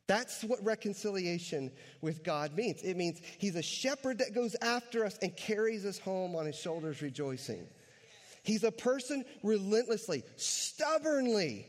That's 0.06 0.44
what 0.44 0.62
reconciliation 0.62 1.70
with 2.00 2.22
God 2.22 2.54
means. 2.54 2.82
It 2.82 2.96
means 2.96 3.20
He's 3.38 3.56
a 3.56 3.62
shepherd 3.62 4.18
that 4.18 4.34
goes 4.34 4.54
after 4.60 5.04
us 5.04 5.18
and 5.22 5.34
carries 5.36 5.86
us 5.86 5.98
home 5.98 6.36
on 6.36 6.44
His 6.44 6.56
shoulders 6.56 7.00
rejoicing. 7.00 7.66
He's 8.42 8.64
a 8.64 8.72
person 8.72 9.24
relentlessly, 9.42 10.24
stubbornly 10.36 11.66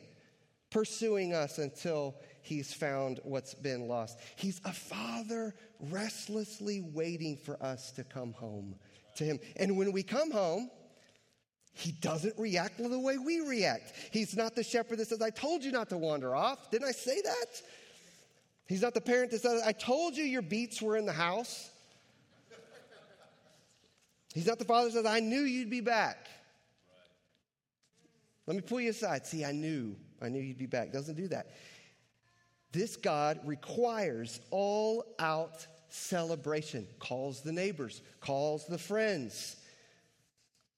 pursuing 0.73 1.33
us 1.33 1.59
until 1.59 2.15
he's 2.41 2.73
found 2.73 3.19
what's 3.23 3.53
been 3.53 3.87
lost. 3.87 4.19
He's 4.35 4.59
a 4.65 4.73
father 4.73 5.53
restlessly 5.79 6.81
waiting 6.81 7.37
for 7.37 7.61
us 7.63 7.91
to 7.91 8.03
come 8.03 8.33
home 8.33 8.75
to 9.15 9.23
him. 9.23 9.39
And 9.55 9.77
when 9.77 9.91
we 9.91 10.01
come 10.01 10.31
home, 10.31 10.71
he 11.75 11.91
doesn't 11.91 12.37
react 12.37 12.77
the 12.77 12.99
way 12.99 13.17
we 13.17 13.39
react. 13.41 13.93
He's 14.11 14.35
not 14.35 14.55
the 14.55 14.63
shepherd 14.63 14.97
that 14.97 15.07
says, 15.07 15.21
I 15.21 15.29
told 15.29 15.63
you 15.63 15.71
not 15.71 15.89
to 15.89 15.97
wander 15.97 16.35
off. 16.35 16.71
Didn't 16.71 16.87
I 16.87 16.91
say 16.91 17.21
that? 17.21 17.61
He's 18.67 18.81
not 18.81 18.95
the 18.95 19.01
parent 19.01 19.31
that 19.31 19.41
says, 19.41 19.61
I 19.63 19.71
told 19.71 20.17
you 20.17 20.23
your 20.23 20.41
beats 20.41 20.81
were 20.81 20.97
in 20.97 21.05
the 21.05 21.13
house. 21.13 21.69
He's 24.33 24.47
not 24.47 24.57
the 24.57 24.65
father 24.65 24.89
that 24.89 24.93
says, 24.93 25.05
I 25.05 25.19
knew 25.19 25.41
you'd 25.41 25.69
be 25.69 25.81
back. 25.81 26.27
Let 28.47 28.55
me 28.55 28.61
pull 28.61 28.81
you 28.81 28.89
aside. 28.89 29.27
See, 29.27 29.45
I 29.45 29.51
knew. 29.51 29.95
I 30.23 30.29
knew 30.29 30.41
you'd 30.41 30.57
be 30.57 30.65
back. 30.65 30.91
Doesn't 30.91 31.15
do 31.15 31.27
that. 31.29 31.47
This 32.71 32.95
God 32.95 33.39
requires 33.45 34.39
all 34.49 35.05
out 35.19 35.67
celebration, 35.89 36.87
calls 36.99 37.41
the 37.41 37.51
neighbors, 37.51 38.01
calls 38.19 38.65
the 38.65 38.79
friends, 38.79 39.57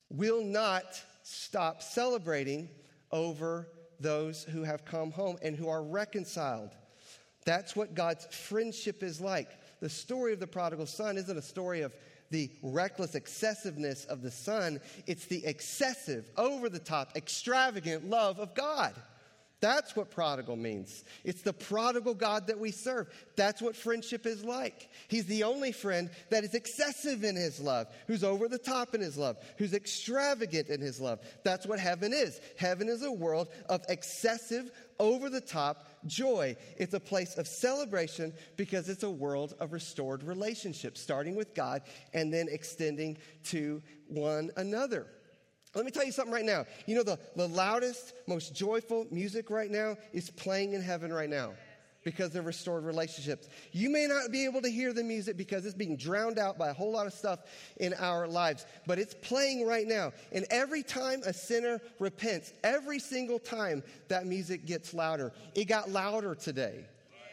will 0.10 0.44
not 0.44 0.84
stop 1.24 1.82
celebrating 1.82 2.70
over 3.12 3.68
those 4.00 4.44
who 4.44 4.64
have 4.64 4.84
come 4.84 5.12
home 5.12 5.38
and 5.42 5.56
who 5.56 5.70
are 5.70 5.84
reconciled. 5.84 6.72
That's 7.46 7.76
what 7.76 7.94
God's 7.94 8.26
friendship 8.26 9.04
is 9.04 9.22
like. 9.22 9.50
The 9.80 9.90
story 9.90 10.34
of 10.34 10.40
the 10.40 10.48
prodigal 10.48 10.88
son 10.88 11.18
isn't 11.18 11.38
a 11.38 11.42
story 11.42 11.82
of 11.82 11.94
the 12.32 12.50
reckless 12.62 13.16
excessiveness 13.16 14.04
of 14.06 14.22
the 14.22 14.32
son, 14.32 14.82
it's 15.06 15.26
the 15.26 15.46
excessive, 15.46 16.30
over 16.38 16.70
the 16.70 16.80
top, 16.80 17.16
extravagant 17.16 18.10
love 18.10 18.40
of 18.40 18.56
God. 18.56 18.94
That's 19.62 19.96
what 19.96 20.12
prodigal 20.12 20.58
means. 20.58 21.04
It's 21.24 21.42
the 21.42 21.54
prodigal 21.54 22.14
God 22.14 22.48
that 22.48 22.60
we 22.60 22.72
serve. 22.72 23.08
That's 23.36 23.62
what 23.62 23.76
friendship 23.76 24.26
is 24.26 24.44
like. 24.44 24.90
He's 25.08 25.26
the 25.26 25.44
only 25.44 25.72
friend 25.72 26.10
that 26.30 26.44
is 26.44 26.54
excessive 26.54 27.24
in 27.24 27.36
his 27.36 27.60
love, 27.60 27.88
who's 28.08 28.24
over 28.24 28.48
the 28.48 28.58
top 28.58 28.94
in 28.94 29.02
his 29.02 29.18
love, 29.18 29.38
who's 29.58 29.74
extravagant 29.74 30.68
in 30.68 30.82
his 30.82 31.00
love. 31.00 31.20
That's 31.44 31.66
what 31.66 31.80
heaven 31.80 32.14
is. 32.14 32.40
Heaven 32.58 32.90
is 32.90 33.04
a 33.04 33.12
world 33.12 33.48
of 33.70 33.82
excessive, 33.90 34.72
over 35.00 35.30
the 35.30 35.42
top 35.42 35.88
joy. 36.06 36.56
It's 36.78 36.94
a 36.94 37.00
place 37.00 37.38
of 37.38 37.48
celebration 37.48 38.34
because 38.56 38.90
it's 38.90 39.04
a 39.04 39.10
world 39.10 39.54
of 39.60 39.74
restored 39.74 40.24
relationships, 40.24 41.02
starting 41.02 41.36
with 41.36 41.54
God 41.54 41.82
and 42.14 42.34
then 42.34 42.48
extending 42.50 43.18
to 43.46 43.82
one 44.08 44.52
another. 44.58 45.08
Let 45.76 45.84
me 45.84 45.92
tell 45.92 46.06
you 46.06 46.14
something 46.14 46.34
right 46.34 46.46
now. 46.46 46.66
You 46.86 46.96
know, 46.96 47.04
the, 47.04 47.20
the 47.36 47.48
loudest, 47.48 48.14
most 48.28 48.56
joyful 48.56 49.06
music 49.12 49.50
right 49.50 49.70
now 49.70 49.98
is 50.14 50.30
playing 50.32 50.74
in 50.74 50.82
heaven 50.82 51.12
right 51.12 51.30
now 51.30 51.52
because 52.06 52.36
of 52.36 52.46
restored 52.46 52.86
relationships. 52.86 53.50
You 53.74 53.90
may 53.90 54.06
not 54.08 54.32
be 54.32 54.46
able 54.46 54.62
to 54.62 54.70
hear 54.70 54.94
the 54.94 55.04
music 55.04 55.36
because 55.36 55.66
it's 55.66 55.76
being 55.76 55.98
drowned 55.98 56.40
out 56.40 56.58
by 56.58 56.70
a 56.70 56.74
whole 56.74 56.92
lot 56.92 57.08
of 57.08 57.14
stuff 57.14 57.40
in 57.78 57.94
our 57.96 58.28
lives, 58.28 58.66
but 58.88 59.00
it's 59.00 59.16
playing 59.16 59.66
right 59.66 59.88
now. 59.88 60.14
And 60.32 60.46
every 60.50 60.84
time 60.84 61.22
a 61.26 61.34
sinner 61.34 61.82
repents, 62.00 62.54
every 62.64 63.00
single 63.00 63.40
time 63.40 63.84
that 64.08 64.28
music 64.28 64.66
gets 64.66 64.94
louder, 64.94 65.34
it 65.56 65.66
got 65.66 65.90
louder 65.90 66.36
today. 66.36 66.86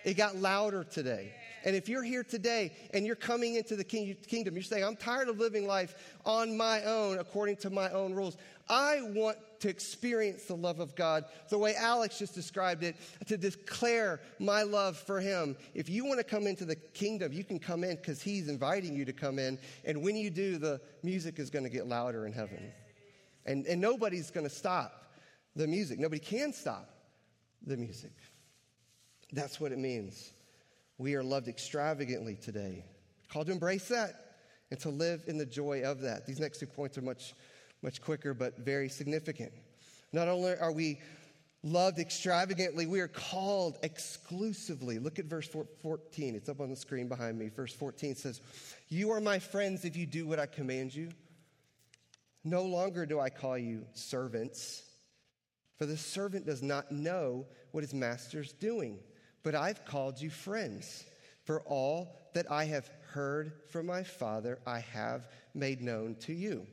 It 0.05 0.14
got 0.14 0.37
louder 0.37 0.83
today. 0.83 1.33
And 1.64 1.77
if 1.77 1.88
you're 1.88 2.03
here 2.03 2.25
today 2.25 2.72
and 2.92 3.07
you're 3.07 3.16
coming 3.16 3.55
into 3.55 3.77
the 3.77 3.85
kingdom, 3.85 4.55
you're 4.55 4.62
saying, 4.62 4.85
I'm 4.85 4.96
tired 4.96 5.29
of 5.29 5.38
living 5.38 5.66
life 5.66 5.94
on 6.25 6.57
my 6.57 6.83
own 6.85 7.18
according 7.18 7.57
to 7.57 7.70
my 7.70 7.90
own 7.90 8.14
rules. 8.14 8.37
I 8.68 9.01
want 9.03 9.38
to 9.61 9.68
experience 9.68 10.44
the 10.44 10.57
love 10.57 10.81
of 10.81 10.94
God 10.96 11.25
the 11.48 11.59
way 11.59 11.75
Alex 11.77 12.18
just 12.18 12.35
described 12.35 12.83
it, 12.83 12.96
to 13.27 13.37
declare 13.37 14.20
my 14.38 14.62
love 14.62 14.96
for 14.96 15.20
Him. 15.20 15.57
If 15.75 15.88
you 15.88 16.05
want 16.05 16.18
to 16.18 16.25
come 16.25 16.46
into 16.46 16.64
the 16.64 16.77
kingdom, 16.77 17.33
you 17.33 17.44
can 17.44 17.59
come 17.59 17.85
in 17.85 17.96
because 17.96 18.22
He's 18.22 18.48
inviting 18.48 18.94
you 18.94 19.05
to 19.05 19.12
come 19.12 19.38
in. 19.38 19.59
And 19.85 20.03
when 20.03 20.16
you 20.16 20.31
do, 20.31 20.59
the 20.59 20.81
music 21.03 21.38
is 21.38 21.51
going 21.51 21.64
to 21.64 21.70
get 21.70 21.87
louder 21.87 22.27
in 22.27 22.33
heaven. 22.33 22.72
And, 23.46 23.66
and 23.66 23.81
nobody's 23.81 24.31
going 24.31 24.48
to 24.48 24.55
stop 24.55 25.12
the 25.55 25.66
music. 25.66 25.98
Nobody 25.98 26.20
can 26.20 26.53
stop 26.53 26.88
the 27.64 27.77
music. 27.77 28.12
That's 29.33 29.61
what 29.61 29.72
it 29.72 29.79
means. 29.79 30.33
We 31.02 31.16
are 31.16 31.24
loved 31.24 31.48
extravagantly 31.48 32.36
today. 32.36 32.84
Called 33.28 33.46
to 33.46 33.52
embrace 33.52 33.88
that 33.88 34.36
and 34.70 34.78
to 34.80 34.88
live 34.88 35.24
in 35.26 35.36
the 35.36 35.44
joy 35.44 35.82
of 35.82 36.00
that. 36.02 36.26
These 36.26 36.38
next 36.38 36.60
two 36.60 36.66
points 36.66 36.96
are 36.96 37.02
much, 37.02 37.34
much 37.82 38.00
quicker, 38.00 38.34
but 38.34 38.58
very 38.58 38.88
significant. 38.88 39.50
Not 40.12 40.28
only 40.28 40.54
are 40.56 40.70
we 40.70 41.00
loved 41.64 41.98
extravagantly, 41.98 42.86
we 42.86 43.00
are 43.00 43.08
called 43.08 43.78
exclusively. 43.82 45.00
Look 45.00 45.18
at 45.18 45.24
verse 45.24 45.48
14. 45.48 46.36
It's 46.36 46.48
up 46.48 46.60
on 46.60 46.70
the 46.70 46.76
screen 46.76 47.08
behind 47.08 47.36
me. 47.36 47.48
Verse 47.48 47.74
14 47.74 48.14
says, 48.14 48.40
You 48.88 49.10
are 49.10 49.20
my 49.20 49.40
friends 49.40 49.84
if 49.84 49.96
you 49.96 50.06
do 50.06 50.28
what 50.28 50.38
I 50.38 50.46
command 50.46 50.94
you. 50.94 51.08
No 52.44 52.62
longer 52.62 53.06
do 53.06 53.18
I 53.18 53.28
call 53.28 53.58
you 53.58 53.86
servants, 53.92 54.84
for 55.78 55.84
the 55.86 55.96
servant 55.96 56.46
does 56.46 56.62
not 56.62 56.92
know 56.92 57.46
what 57.72 57.82
his 57.82 57.92
master's 57.92 58.52
doing 58.52 59.00
but 59.42 59.55
I've 59.55 59.85
called 59.85 60.20
you 60.20 60.31
friends. 60.31 61.05
For 61.44 61.61
all 61.62 62.31
that 62.35 62.50
I 62.50 62.64
have 62.64 62.88
heard 63.11 63.52
from 63.70 63.87
my 63.87 64.02
Father, 64.02 64.59
I 64.66 64.81
have 64.81 65.26
made 65.55 65.83
known 65.83 66.14
to 66.20 66.33
you. 66.33 66.66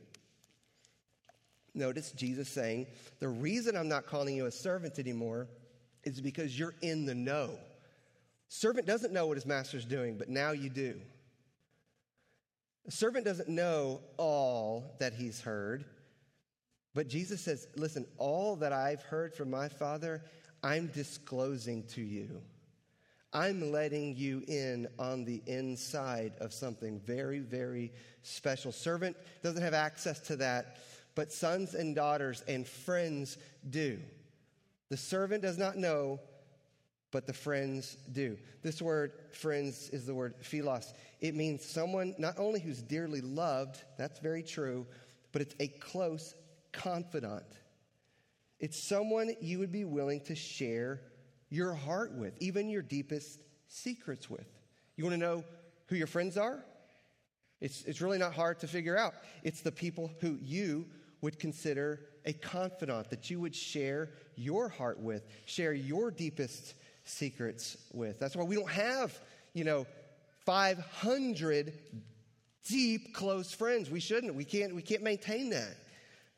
Notice 1.73 2.11
Jesus 2.11 2.49
saying, 2.49 2.87
The 3.19 3.27
reason 3.27 3.75
I'm 3.75 3.87
not 3.87 4.05
calling 4.05 4.35
you 4.35 4.45
a 4.45 4.51
servant 4.51 4.99
anymore 4.99 5.47
is 6.03 6.21
because 6.21 6.57
you're 6.57 6.75
in 6.81 7.05
the 7.05 7.15
know. 7.15 7.51
Servant 8.47 8.87
doesn't 8.87 9.13
know 9.13 9.27
what 9.27 9.37
his 9.37 9.45
master's 9.45 9.85
doing, 9.85 10.17
but 10.17 10.29
now 10.29 10.51
you 10.51 10.69
do. 10.69 10.99
A 12.87 12.91
servant 12.91 13.25
doesn't 13.25 13.49
know 13.49 14.01
all 14.17 14.95
that 14.99 15.13
he's 15.13 15.41
heard, 15.41 15.85
but 16.95 17.07
Jesus 17.07 17.41
says, 17.41 17.67
Listen, 17.75 18.05
all 18.17 18.55
that 18.57 18.73
I've 18.73 19.03
heard 19.03 19.33
from 19.33 19.51
my 19.51 19.69
Father, 19.69 20.23
I'm 20.63 20.87
disclosing 20.87 21.83
to 21.89 22.01
you. 22.01 22.41
I'm 23.31 23.71
letting 23.71 24.15
you 24.15 24.43
in 24.47 24.87
on 24.97 25.23
the 25.23 25.41
inside 25.45 26.33
of 26.39 26.51
something 26.51 26.99
very, 26.99 27.39
very 27.39 27.91
special. 28.23 28.71
Servant 28.71 29.15
doesn't 29.43 29.61
have 29.61 29.75
access 29.75 30.19
to 30.21 30.35
that, 30.37 30.77
but 31.13 31.31
sons 31.31 31.75
and 31.75 31.95
daughters 31.95 32.43
and 32.47 32.67
friends 32.67 33.37
do. 33.69 33.99
The 34.89 34.97
servant 34.97 35.43
does 35.43 35.59
not 35.59 35.77
know, 35.77 36.19
but 37.11 37.27
the 37.27 37.33
friends 37.33 37.97
do. 38.11 38.37
This 38.63 38.81
word, 38.81 39.13
friends, 39.31 39.89
is 39.89 40.07
the 40.07 40.13
word 40.13 40.33
philos. 40.41 40.93
It 41.21 41.35
means 41.35 41.63
someone 41.63 42.15
not 42.17 42.39
only 42.39 42.59
who's 42.59 42.81
dearly 42.81 43.21
loved, 43.21 43.83
that's 43.97 44.19
very 44.19 44.41
true, 44.41 44.87
but 45.31 45.43
it's 45.43 45.55
a 45.59 45.67
close 45.67 46.33
confidant. 46.71 47.45
It's 48.59 48.81
someone 48.81 49.33
you 49.39 49.59
would 49.59 49.71
be 49.71 49.85
willing 49.85 50.21
to 50.21 50.35
share 50.35 51.01
your 51.49 51.73
heart 51.73 52.13
with, 52.13 52.33
even 52.39 52.69
your 52.69 52.81
deepest 52.81 53.39
secrets 53.67 54.29
with. 54.29 54.47
You 54.95 55.03
want 55.03 55.13
to 55.13 55.19
know 55.19 55.43
who 55.87 55.95
your 55.95 56.07
friends 56.07 56.37
are? 56.37 56.63
It's, 57.61 57.83
it's 57.85 58.01
really 58.01 58.17
not 58.17 58.33
hard 58.33 58.59
to 58.59 58.67
figure 58.67 58.97
out. 58.97 59.13
It's 59.43 59.61
the 59.61 59.71
people 59.71 60.11
who 60.21 60.37
you 60.41 60.85
would 61.21 61.39
consider 61.39 62.01
a 62.25 62.33
confidant, 62.33 63.09
that 63.09 63.29
you 63.29 63.39
would 63.39 63.55
share 63.55 64.11
your 64.35 64.69
heart 64.69 64.99
with, 64.99 65.25
share 65.45 65.73
your 65.73 66.11
deepest 66.11 66.75
secrets 67.03 67.77
with. 67.91 68.19
That's 68.19 68.35
why 68.35 68.43
we 68.43 68.55
don't 68.55 68.69
have, 68.69 69.17
you 69.53 69.63
know, 69.63 69.85
500 70.45 71.73
deep, 72.67 73.13
close 73.13 73.53
friends. 73.53 73.89
We 73.89 73.99
shouldn't. 73.99 74.35
We 74.35 74.45
can't, 74.45 74.75
we 74.75 74.81
can't 74.81 75.03
maintain 75.03 75.49
that. 75.49 75.75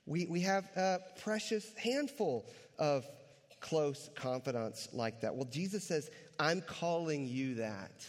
We, 0.06 0.26
we 0.26 0.42
have 0.42 0.66
a 0.76 1.00
precious 1.22 1.72
handful 1.78 2.46
of 2.80 3.06
close 3.62 4.10
confidants 4.16 4.90
like 4.92 5.22
that. 5.22 5.34
Well, 5.34 5.46
Jesus 5.46 5.84
says, 5.84 6.12
I'm 6.40 6.62
calling 6.62 7.28
you 7.28 7.56
that 7.56 8.06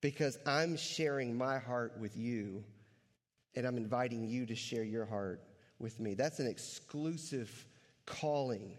because 0.00 0.38
I'm 0.46 0.76
sharing 0.76 1.36
my 1.36 1.58
heart 1.58 1.98
with 1.98 2.16
you 2.16 2.64
and 3.54 3.66
I'm 3.66 3.76
inviting 3.76 4.26
you 4.26 4.46
to 4.46 4.54
share 4.54 4.84
your 4.84 5.04
heart 5.04 5.42
with 5.78 5.98
me. 6.00 6.14
That's 6.14 6.38
an 6.38 6.46
exclusive 6.46 7.66
calling. 8.06 8.78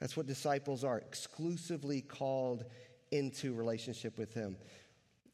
That's 0.00 0.16
what 0.16 0.26
disciples 0.26 0.84
are 0.84 0.98
exclusively 0.98 2.00
called 2.00 2.64
into 3.10 3.54
relationship 3.54 4.18
with 4.18 4.32
Him. 4.34 4.56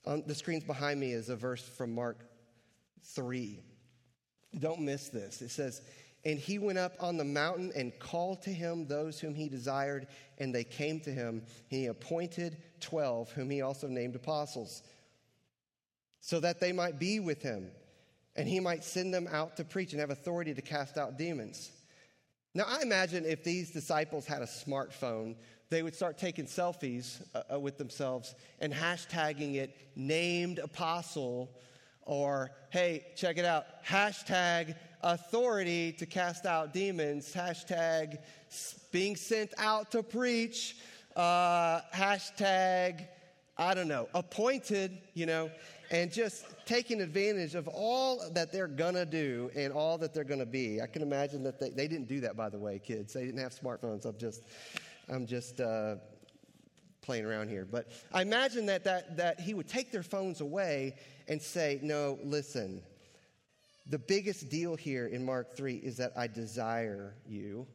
On 0.04 0.22
the 0.26 0.34
screens 0.34 0.64
behind 0.64 0.98
me 0.98 1.12
is 1.12 1.28
a 1.28 1.36
verse 1.36 1.62
from 1.62 1.94
Mark 1.94 2.26
3. 3.04 3.62
Don't 4.58 4.80
miss 4.80 5.08
this. 5.08 5.40
It 5.42 5.50
says, 5.50 5.82
And 6.24 6.38
he 6.38 6.58
went 6.58 6.78
up 6.78 6.94
on 7.00 7.16
the 7.16 7.24
mountain 7.24 7.72
and 7.74 7.98
called 7.98 8.42
to 8.42 8.50
him 8.50 8.86
those 8.86 9.18
whom 9.18 9.34
he 9.34 9.48
desired, 9.48 10.06
and 10.38 10.54
they 10.54 10.64
came 10.64 11.00
to 11.00 11.10
him. 11.10 11.42
He 11.68 11.86
appointed 11.86 12.58
12, 12.80 13.32
whom 13.32 13.50
he 13.50 13.62
also 13.62 13.88
named 13.88 14.14
apostles, 14.14 14.82
so 16.20 16.38
that 16.40 16.60
they 16.60 16.72
might 16.72 17.00
be 17.00 17.18
with 17.18 17.42
him, 17.42 17.70
and 18.36 18.48
he 18.48 18.60
might 18.60 18.84
send 18.84 19.12
them 19.12 19.28
out 19.32 19.56
to 19.56 19.64
preach 19.64 19.92
and 19.92 20.00
have 20.00 20.10
authority 20.10 20.54
to 20.54 20.62
cast 20.62 20.96
out 20.96 21.18
demons. 21.18 21.70
Now, 22.54 22.64
I 22.68 22.82
imagine 22.82 23.24
if 23.24 23.42
these 23.42 23.70
disciples 23.70 24.26
had 24.26 24.42
a 24.42 24.46
smartphone, 24.46 25.36
they 25.70 25.82
would 25.82 25.94
start 25.94 26.18
taking 26.18 26.44
selfies 26.44 27.22
uh, 27.34 27.54
uh, 27.54 27.58
with 27.58 27.78
themselves 27.78 28.34
and 28.60 28.72
hashtagging 28.72 29.54
it 29.54 29.74
named 29.96 30.58
apostle 30.58 31.50
or, 32.04 32.50
hey, 32.70 33.06
check 33.16 33.38
it 33.38 33.44
out, 33.44 33.66
hashtag 33.84 34.74
authority 35.02 35.92
to 35.92 36.06
cast 36.06 36.46
out 36.46 36.72
demons, 36.72 37.32
hashtag 37.32 38.18
being 38.90 39.16
sent 39.16 39.52
out 39.58 39.90
to 39.92 40.02
preach, 40.02 40.76
uh, 41.16 41.80
hashtag, 41.94 43.06
I 43.56 43.74
don't 43.74 43.88
know, 43.88 44.08
appointed, 44.14 44.98
you 45.14 45.26
know, 45.26 45.50
and 45.90 46.10
just 46.10 46.46
taking 46.64 47.00
advantage 47.00 47.54
of 47.54 47.68
all 47.68 48.30
that 48.30 48.52
they're 48.52 48.66
gonna 48.66 49.04
do 49.04 49.50
and 49.54 49.72
all 49.72 49.98
that 49.98 50.14
they're 50.14 50.24
gonna 50.24 50.46
be. 50.46 50.80
I 50.80 50.86
can 50.86 51.02
imagine 51.02 51.42
that 51.44 51.60
they, 51.60 51.70
they 51.70 51.88
didn't 51.88 52.08
do 52.08 52.20
that, 52.20 52.36
by 52.36 52.48
the 52.48 52.58
way, 52.58 52.78
kids. 52.78 53.12
They 53.12 53.24
didn't 53.24 53.40
have 53.40 53.52
smartphones. 53.52 54.06
I'm 54.06 54.16
just 54.16 54.44
I'm 55.08 55.26
just 55.26 55.60
uh, 55.60 55.96
playing 57.02 57.24
around 57.24 57.48
here. 57.48 57.66
But 57.70 57.88
I 58.12 58.22
imagine 58.22 58.66
that, 58.66 58.84
that, 58.84 59.16
that 59.16 59.40
he 59.40 59.54
would 59.54 59.68
take 59.68 59.92
their 59.92 60.02
phones 60.02 60.40
away 60.40 60.94
and 61.32 61.40
say, 61.42 61.80
No, 61.82 62.18
listen, 62.22 62.82
the 63.88 63.98
biggest 63.98 64.48
deal 64.48 64.76
here 64.76 65.06
in 65.06 65.24
Mark 65.24 65.56
3 65.56 65.76
is 65.76 65.96
that 65.96 66.12
I 66.16 66.26
desire 66.28 67.14
you. 67.26 67.66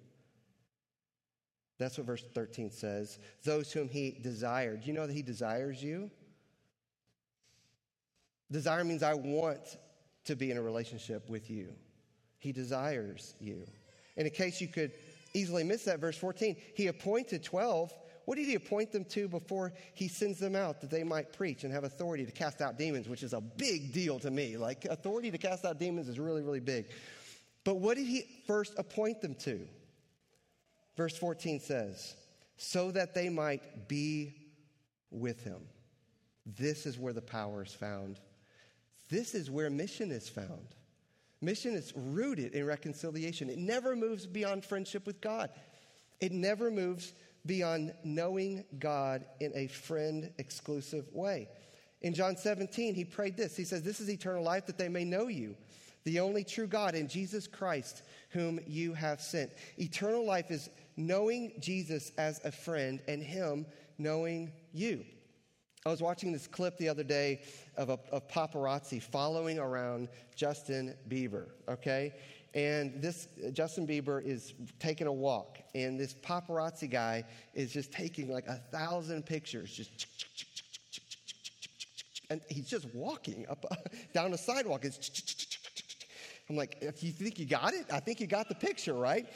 That's 1.79 1.97
what 1.97 2.07
verse 2.07 2.23
13 2.33 2.71
says. 2.71 3.19
Those 3.43 3.71
whom 3.71 3.89
he 3.89 4.17
desired. 4.21 4.85
You 4.85 4.93
know 4.93 5.05
that 5.05 5.13
he 5.13 5.21
desires 5.21 5.83
you? 5.83 6.09
Desire 8.51 8.83
means 8.83 9.03
I 9.03 9.13
want 9.13 9.77
to 10.25 10.35
be 10.35 10.49
in 10.49 10.57
a 10.57 10.61
relationship 10.61 11.29
with 11.29 11.49
you. 11.49 11.73
He 12.39 12.51
desires 12.51 13.35
you. 13.39 13.67
And 14.15 14.25
in 14.25 14.33
case 14.33 14.61
you 14.61 14.67
could 14.67 14.91
easily 15.33 15.63
miss 15.63 15.83
that. 15.83 15.99
Verse 15.99 16.17
14, 16.17 16.55
he 16.75 16.87
appointed 16.87 17.43
12. 17.43 17.93
What 18.27 18.35
did 18.35 18.45
he 18.45 18.55
appoint 18.55 18.91
them 18.91 19.05
to 19.05 19.29
before 19.29 19.71
he 19.93 20.09
sends 20.09 20.37
them 20.37 20.53
out 20.53 20.81
that 20.81 20.89
they 20.89 21.05
might 21.05 21.31
preach 21.31 21.63
and 21.63 21.71
have 21.71 21.85
authority 21.85 22.25
to 22.25 22.31
cast 22.33 22.59
out 22.59 22.77
demons, 22.77 23.07
which 23.07 23.23
is 23.23 23.31
a 23.31 23.39
big 23.39 23.93
deal 23.93 24.19
to 24.19 24.29
me. 24.29 24.57
Like, 24.57 24.83
authority 24.83 25.31
to 25.31 25.37
cast 25.37 25.63
out 25.63 25.79
demons 25.79 26.09
is 26.09 26.19
really, 26.19 26.41
really 26.41 26.59
big. 26.59 26.87
But 27.63 27.75
what 27.75 27.95
did 27.95 28.05
he 28.05 28.25
first 28.45 28.73
appoint 28.77 29.21
them 29.21 29.33
to? 29.35 29.65
Verse 30.97 31.17
14 31.17 31.61
says, 31.61 32.15
so 32.57 32.91
that 32.91 33.13
they 33.13 33.29
might 33.29 33.87
be 33.87 34.35
with 35.09 35.41
him. 35.45 35.61
This 36.45 36.85
is 36.85 36.99
where 36.99 37.13
the 37.13 37.21
power 37.21 37.63
is 37.63 37.71
found. 37.71 38.19
This 39.07 39.35
is 39.35 39.49
where 39.49 39.69
mission 39.69 40.11
is 40.11 40.27
found. 40.27 40.67
Mission 41.39 41.73
is 41.75 41.93
rooted 41.95 42.55
in 42.55 42.65
reconciliation. 42.65 43.49
It 43.49 43.57
never 43.57 43.95
moves 43.95 44.25
beyond 44.25 44.65
friendship 44.65 45.05
with 45.05 45.21
God. 45.21 45.49
It 46.19 46.33
never 46.33 46.69
moves 46.69 47.13
beyond 47.47 47.93
knowing 48.03 48.63
God 48.77 49.25
in 49.39 49.51
a 49.55 49.67
friend 49.67 50.31
exclusive 50.38 51.05
way. 51.13 51.49
In 52.01 52.13
John 52.13 52.38
17, 52.38 52.93
he 52.93 53.03
prayed 53.03 53.36
this. 53.36 53.55
He 53.55 53.63
says, 53.63 53.81
This 53.81 53.99
is 53.99 54.10
eternal 54.10 54.43
life 54.43 54.65
that 54.67 54.77
they 54.77 54.89
may 54.89 55.03
know 55.03 55.27
you, 55.27 55.55
the 56.03 56.19
only 56.19 56.43
true 56.43 56.67
God, 56.67 56.93
and 56.93 57.10
Jesus 57.10 57.47
Christ, 57.47 58.03
whom 58.29 58.60
you 58.67 58.93
have 58.93 59.21
sent. 59.21 59.51
Eternal 59.77 60.25
life 60.25 60.51
is 60.51 60.69
knowing 60.95 61.53
Jesus 61.60 62.12
as 62.17 62.39
a 62.45 62.51
friend 62.51 63.01
and 63.07 63.23
him 63.23 63.65
knowing 63.97 64.51
you. 64.73 65.03
I 65.86 65.89
was 65.89 66.01
watching 66.01 66.33
this 66.33 66.47
clip 66.47 66.77
the 66.77 66.89
other 66.89 67.03
day 67.03 67.41
of, 67.77 67.89
a, 67.89 67.97
of 68.12 68.27
paparazzi 68.27 69.01
following 69.01 69.57
around 69.57 70.10
Justin 70.36 70.93
Bieber, 71.07 71.45
okay? 71.69 72.13
And 72.57 72.99
this 73.03 73.27
Justin 73.53 73.85
Bieber 73.85 74.19
is 74.25 74.55
taking 74.79 75.05
a 75.05 75.13
walk, 75.13 75.59
and 75.75 75.99
this 75.99 76.15
paparazzi 76.15 76.89
guy 76.89 77.23
is 77.53 77.71
just 77.71 77.91
taking 77.91 78.31
like 78.31 78.47
a 78.47 78.55
thousand 78.71 79.27
pictures, 79.27 79.71
just 79.71 80.07
and 82.31 82.41
he's 82.49 82.67
just 82.67 82.87
walking 82.95 83.45
up 83.47 83.63
down 84.11 84.31
the 84.31 84.39
sidewalk. 84.39 84.85
It's 84.85 84.97
I'm 86.49 86.55
like, 86.55 86.79
if 86.81 87.03
you 87.03 87.11
think 87.11 87.37
you 87.37 87.45
got 87.45 87.75
it, 87.75 87.85
I 87.93 87.99
think 87.99 88.19
you 88.19 88.25
got 88.25 88.49
the 88.49 88.55
picture, 88.55 88.95
right? 88.95 89.27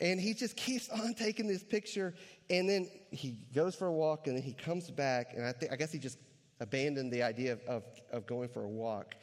And 0.00 0.18
he 0.18 0.32
just 0.32 0.56
keeps 0.56 0.88
on 0.88 1.12
taking 1.12 1.46
this 1.46 1.62
picture, 1.62 2.14
and 2.48 2.66
then 2.66 2.88
he 3.10 3.36
goes 3.54 3.74
for 3.74 3.88
a 3.88 3.92
walk, 3.92 4.28
and 4.28 4.36
then 4.36 4.42
he 4.42 4.54
comes 4.54 4.90
back, 4.90 5.34
and 5.36 5.44
I 5.44 5.52
think 5.52 5.72
I 5.72 5.76
guess 5.76 5.92
he 5.92 5.98
just 5.98 6.16
abandoned 6.58 7.12
the 7.12 7.22
idea 7.22 7.52
of, 7.52 7.60
of, 7.68 7.82
of 8.12 8.26
going 8.26 8.48
for 8.48 8.64
a 8.64 8.68
walk. 8.68 9.14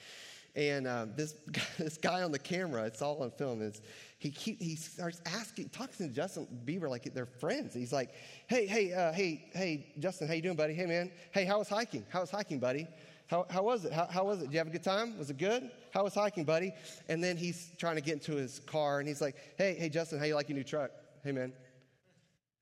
And 0.56 0.88
um, 0.88 1.14
this 1.16 1.36
this 1.78 1.98
guy 1.98 2.24
on 2.24 2.32
the 2.32 2.40
camera, 2.40 2.84
it's 2.84 3.02
all 3.02 3.22
on 3.22 3.32
film, 3.32 3.62
is 3.62 3.82
he 4.18 4.32
keep, 4.32 4.62
he 4.62 4.76
starts 4.76 5.22
asking, 5.26 5.70
talking 5.70 6.08
to 6.08 6.14
Justin 6.14 6.48
Bieber 6.66 6.90
like 6.90 7.14
they're 7.14 7.26
friends. 7.26 7.74
He's 7.74 7.94
like, 7.94 8.10
"Hey, 8.48 8.66
hey, 8.66 8.94
uh, 8.94 9.14
hey, 9.14 9.46
hey, 9.54 9.94
Justin, 10.00 10.28
how 10.28 10.34
you 10.34 10.42
doing, 10.42 10.58
buddy? 10.58 10.74
Hey, 10.74 10.86
man, 10.86 11.12
hey, 11.32 11.46
how 11.46 11.60
was 11.60 11.70
hiking? 11.70 12.06
How 12.10 12.22
was 12.22 12.32
hiking, 12.32 12.60
buddy? 12.60 12.88
How, 13.28 13.46
how 13.50 13.62
was 13.62 13.86
it? 13.86 13.94
How, 13.94 14.08
how 14.08 14.26
was 14.26 14.40
it? 14.40 14.46
Did 14.46 14.54
you 14.54 14.58
have 14.58 14.68
a 14.68 14.72
good 14.72 14.84
time? 14.84 15.18
Was 15.18 15.30
it 15.30 15.38
good? 15.38 15.70
How 15.92 16.04
was 16.04 16.16
hiking, 16.16 16.44
buddy? 16.44 16.74
And 17.08 17.24
then 17.24 17.38
he's 17.38 17.72
trying 17.78 17.96
to 17.96 18.02
get 18.02 18.14
into 18.16 18.34
his 18.34 18.60
car 18.60 19.00
and 19.00 19.08
he's 19.08 19.22
like, 19.22 19.36
hey, 19.58 19.76
hey, 19.76 19.90
Justin, 19.90 20.20
how 20.20 20.26
you 20.26 20.36
like 20.36 20.50
your 20.50 20.58
new 20.58 20.64
truck? 20.64 20.92
Hey, 21.24 21.32
man. 21.32 21.54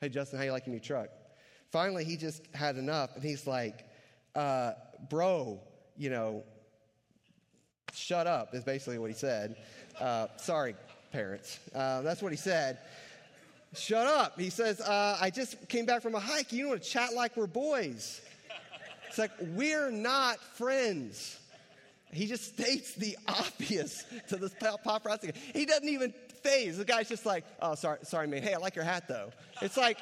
Hey, 0.01 0.09
Justin, 0.09 0.39
how 0.39 0.45
you 0.45 0.51
like 0.51 0.67
your 0.67 0.73
new 0.73 0.81
truck? 0.81 1.07
Finally, 1.71 2.03
he 2.03 2.17
just 2.17 2.43
had 2.53 2.75
enough 2.75 3.15
and 3.15 3.23
he's 3.23 3.47
like, 3.47 3.85
uh, 4.35 4.73
bro, 5.09 5.59
you 5.95 6.09
know, 6.09 6.43
shut 7.97 8.27
up, 8.27 8.53
is 8.53 8.63
basically 8.63 8.99
what 8.99 9.09
he 9.09 9.15
said. 9.15 9.55
Uh, 9.99 10.27
sorry, 10.37 10.75
parents. 11.11 11.59
Uh, 11.73 12.01
that's 12.01 12.21
what 12.21 12.31
he 12.31 12.37
said. 12.37 12.77
Shut 13.75 14.07
up. 14.07 14.39
He 14.39 14.49
says, 14.49 14.79
uh, 14.81 15.17
I 15.19 15.29
just 15.29 15.67
came 15.67 15.85
back 15.85 16.01
from 16.01 16.15
a 16.15 16.19
hike. 16.19 16.51
You 16.51 16.63
don't 16.63 16.69
want 16.69 16.83
to 16.83 16.89
chat 16.89 17.13
like 17.13 17.35
we're 17.35 17.47
boys. 17.47 18.21
It's 19.07 19.17
like, 19.17 19.31
we're 19.41 19.91
not 19.91 20.39
friends. 20.39 21.39
He 22.11 22.27
just 22.27 22.45
states 22.53 22.93
the 22.93 23.17
obvious 23.27 24.05
to 24.29 24.37
this 24.37 24.53
paparazzi. 24.53 25.35
He 25.53 25.65
doesn't 25.65 25.89
even 25.89 26.13
phase. 26.43 26.77
The 26.77 26.85
guy's 26.85 27.09
just 27.09 27.25
like, 27.25 27.43
oh, 27.61 27.75
sorry, 27.75 27.99
sorry, 28.03 28.27
man. 28.27 28.41
Hey, 28.41 28.53
I 28.53 28.57
like 28.57 28.75
your 28.75 28.85
hat, 28.85 29.07
though. 29.07 29.31
It's 29.61 29.77
like, 29.77 29.97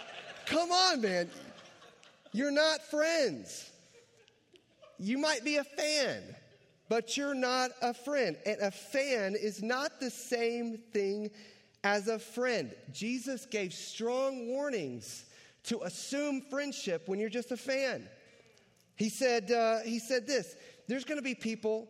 come 0.45 0.71
on, 0.71 1.01
man. 1.01 1.29
You're 2.31 2.51
not 2.51 2.81
friends. 2.83 3.71
You 4.99 5.17
might 5.17 5.43
be 5.43 5.57
a 5.57 5.63
fan, 5.63 6.21
but 6.89 7.17
you're 7.17 7.35
not 7.35 7.71
a 7.81 7.93
friend. 7.93 8.37
And 8.45 8.59
a 8.61 8.71
fan 8.71 9.35
is 9.35 9.63
not 9.63 9.99
the 9.99 10.09
same 10.09 10.77
thing 10.93 11.31
as 11.83 12.07
a 12.07 12.19
friend. 12.19 12.73
Jesus 12.91 13.45
gave 13.45 13.73
strong 13.73 14.47
warnings 14.47 15.25
to 15.65 15.81
assume 15.81 16.41
friendship 16.49 17.07
when 17.07 17.19
you're 17.19 17.29
just 17.29 17.51
a 17.51 17.57
fan. 17.57 18.07
He 18.95 19.09
said, 19.09 19.51
uh, 19.51 19.79
he 19.79 19.99
said 19.99 20.27
this 20.27 20.55
there's 20.87 21.03
going 21.03 21.17
to 21.17 21.23
be 21.23 21.35
people 21.35 21.87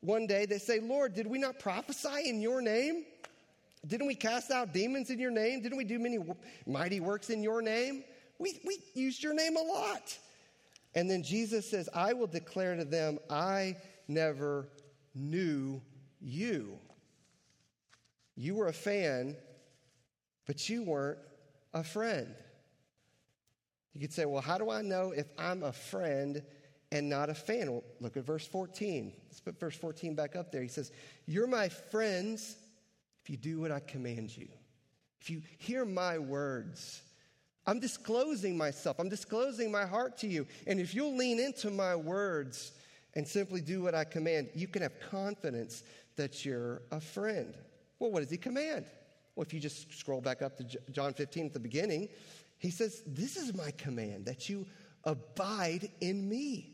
one 0.00 0.26
day 0.26 0.46
that 0.46 0.62
say, 0.62 0.80
Lord, 0.80 1.14
did 1.14 1.26
we 1.26 1.38
not 1.38 1.58
prophesy 1.58 2.28
in 2.28 2.40
your 2.40 2.60
name? 2.60 3.04
Didn't 3.86 4.06
we 4.06 4.14
cast 4.14 4.50
out 4.50 4.72
demons 4.72 5.10
in 5.10 5.18
your 5.18 5.30
name? 5.30 5.60
Didn't 5.60 5.78
we 5.78 5.84
do 5.84 5.98
many 5.98 6.18
mighty 6.66 7.00
works 7.00 7.30
in 7.30 7.42
your 7.42 7.62
name? 7.62 8.04
We, 8.38 8.60
we 8.64 8.78
used 8.94 9.22
your 9.22 9.34
name 9.34 9.56
a 9.56 9.62
lot. 9.62 10.16
And 10.94 11.10
then 11.10 11.22
Jesus 11.22 11.70
says, 11.70 11.88
I 11.94 12.12
will 12.12 12.26
declare 12.26 12.76
to 12.76 12.84
them, 12.84 13.18
I 13.30 13.76
never 14.08 14.68
knew 15.14 15.80
you. 16.20 16.78
You 18.36 18.54
were 18.54 18.68
a 18.68 18.72
fan, 18.72 19.36
but 20.46 20.68
you 20.68 20.82
weren't 20.82 21.18
a 21.74 21.84
friend. 21.84 22.34
You 23.92 24.00
could 24.00 24.12
say, 24.12 24.24
well, 24.24 24.42
how 24.42 24.58
do 24.58 24.70
I 24.70 24.82
know 24.82 25.12
if 25.12 25.26
I'm 25.38 25.62
a 25.62 25.72
friend 25.72 26.42
and 26.90 27.08
not 27.08 27.28
a 27.28 27.34
fan? 27.34 27.70
Well, 27.70 27.84
look 28.00 28.16
at 28.16 28.24
verse 28.24 28.46
14. 28.46 29.12
Let's 29.28 29.40
put 29.40 29.60
verse 29.60 29.76
14 29.76 30.14
back 30.14 30.34
up 30.34 30.50
there. 30.50 30.62
He 30.62 30.68
says, 30.68 30.92
You're 31.26 31.46
my 31.46 31.68
friends 31.68 32.56
if 33.22 33.30
you 33.30 33.36
do 33.36 33.60
what 33.60 33.70
I 33.70 33.80
command 33.80 34.36
you. 34.36 34.48
If 35.20 35.30
you 35.30 35.42
hear 35.58 35.84
my 35.84 36.18
words, 36.18 37.02
I'm 37.66 37.78
disclosing 37.78 38.56
myself. 38.56 38.98
I'm 38.98 39.08
disclosing 39.08 39.70
my 39.70 39.86
heart 39.86 40.18
to 40.18 40.26
you. 40.26 40.46
And 40.66 40.80
if 40.80 40.94
you'll 40.94 41.16
lean 41.16 41.38
into 41.38 41.70
my 41.70 41.94
words 41.94 42.72
and 43.14 43.26
simply 43.26 43.60
do 43.60 43.82
what 43.82 43.94
I 43.94 44.04
command, 44.04 44.48
you 44.54 44.66
can 44.66 44.82
have 44.82 44.98
confidence 45.10 45.82
that 46.16 46.44
you're 46.44 46.82
a 46.90 47.00
friend. 47.00 47.54
Well, 47.98 48.10
what 48.10 48.20
does 48.20 48.30
he 48.30 48.36
command? 48.36 48.86
Well, 49.34 49.44
if 49.44 49.54
you 49.54 49.60
just 49.60 49.92
scroll 49.98 50.20
back 50.20 50.42
up 50.42 50.56
to 50.58 50.64
John 50.90 51.14
15 51.14 51.46
at 51.46 51.52
the 51.52 51.60
beginning, 51.60 52.08
he 52.58 52.70
says, 52.70 53.02
This 53.06 53.36
is 53.36 53.54
my 53.54 53.70
command 53.72 54.26
that 54.26 54.48
you 54.48 54.66
abide 55.04 55.90
in 56.00 56.28
me 56.28 56.72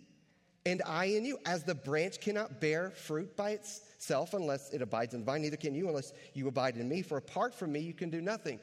and 0.67 0.83
I 0.87 1.07
in 1.07 1.25
you. 1.25 1.39
As 1.47 1.65
the 1.65 1.75
branch 1.75 2.21
cannot 2.21 2.61
bear 2.61 2.91
fruit 2.91 3.37
by 3.37 3.51
itself 3.51 4.35
unless 4.35 4.71
it 4.71 4.83
abides 4.83 5.15
in 5.15 5.21
the 5.21 5.27
vine, 5.27 5.43
neither 5.43 5.57
can 5.57 5.75
you 5.75 5.89
unless 5.89 6.13
you 6.35 6.49
abide 6.49 6.77
in 6.77 6.89
me. 6.89 7.03
For 7.03 7.17
apart 7.17 7.55
from 7.55 7.73
me, 7.73 7.81
you 7.81 7.95
can 7.95 8.11
do 8.11 8.21
nothing. 8.21 8.61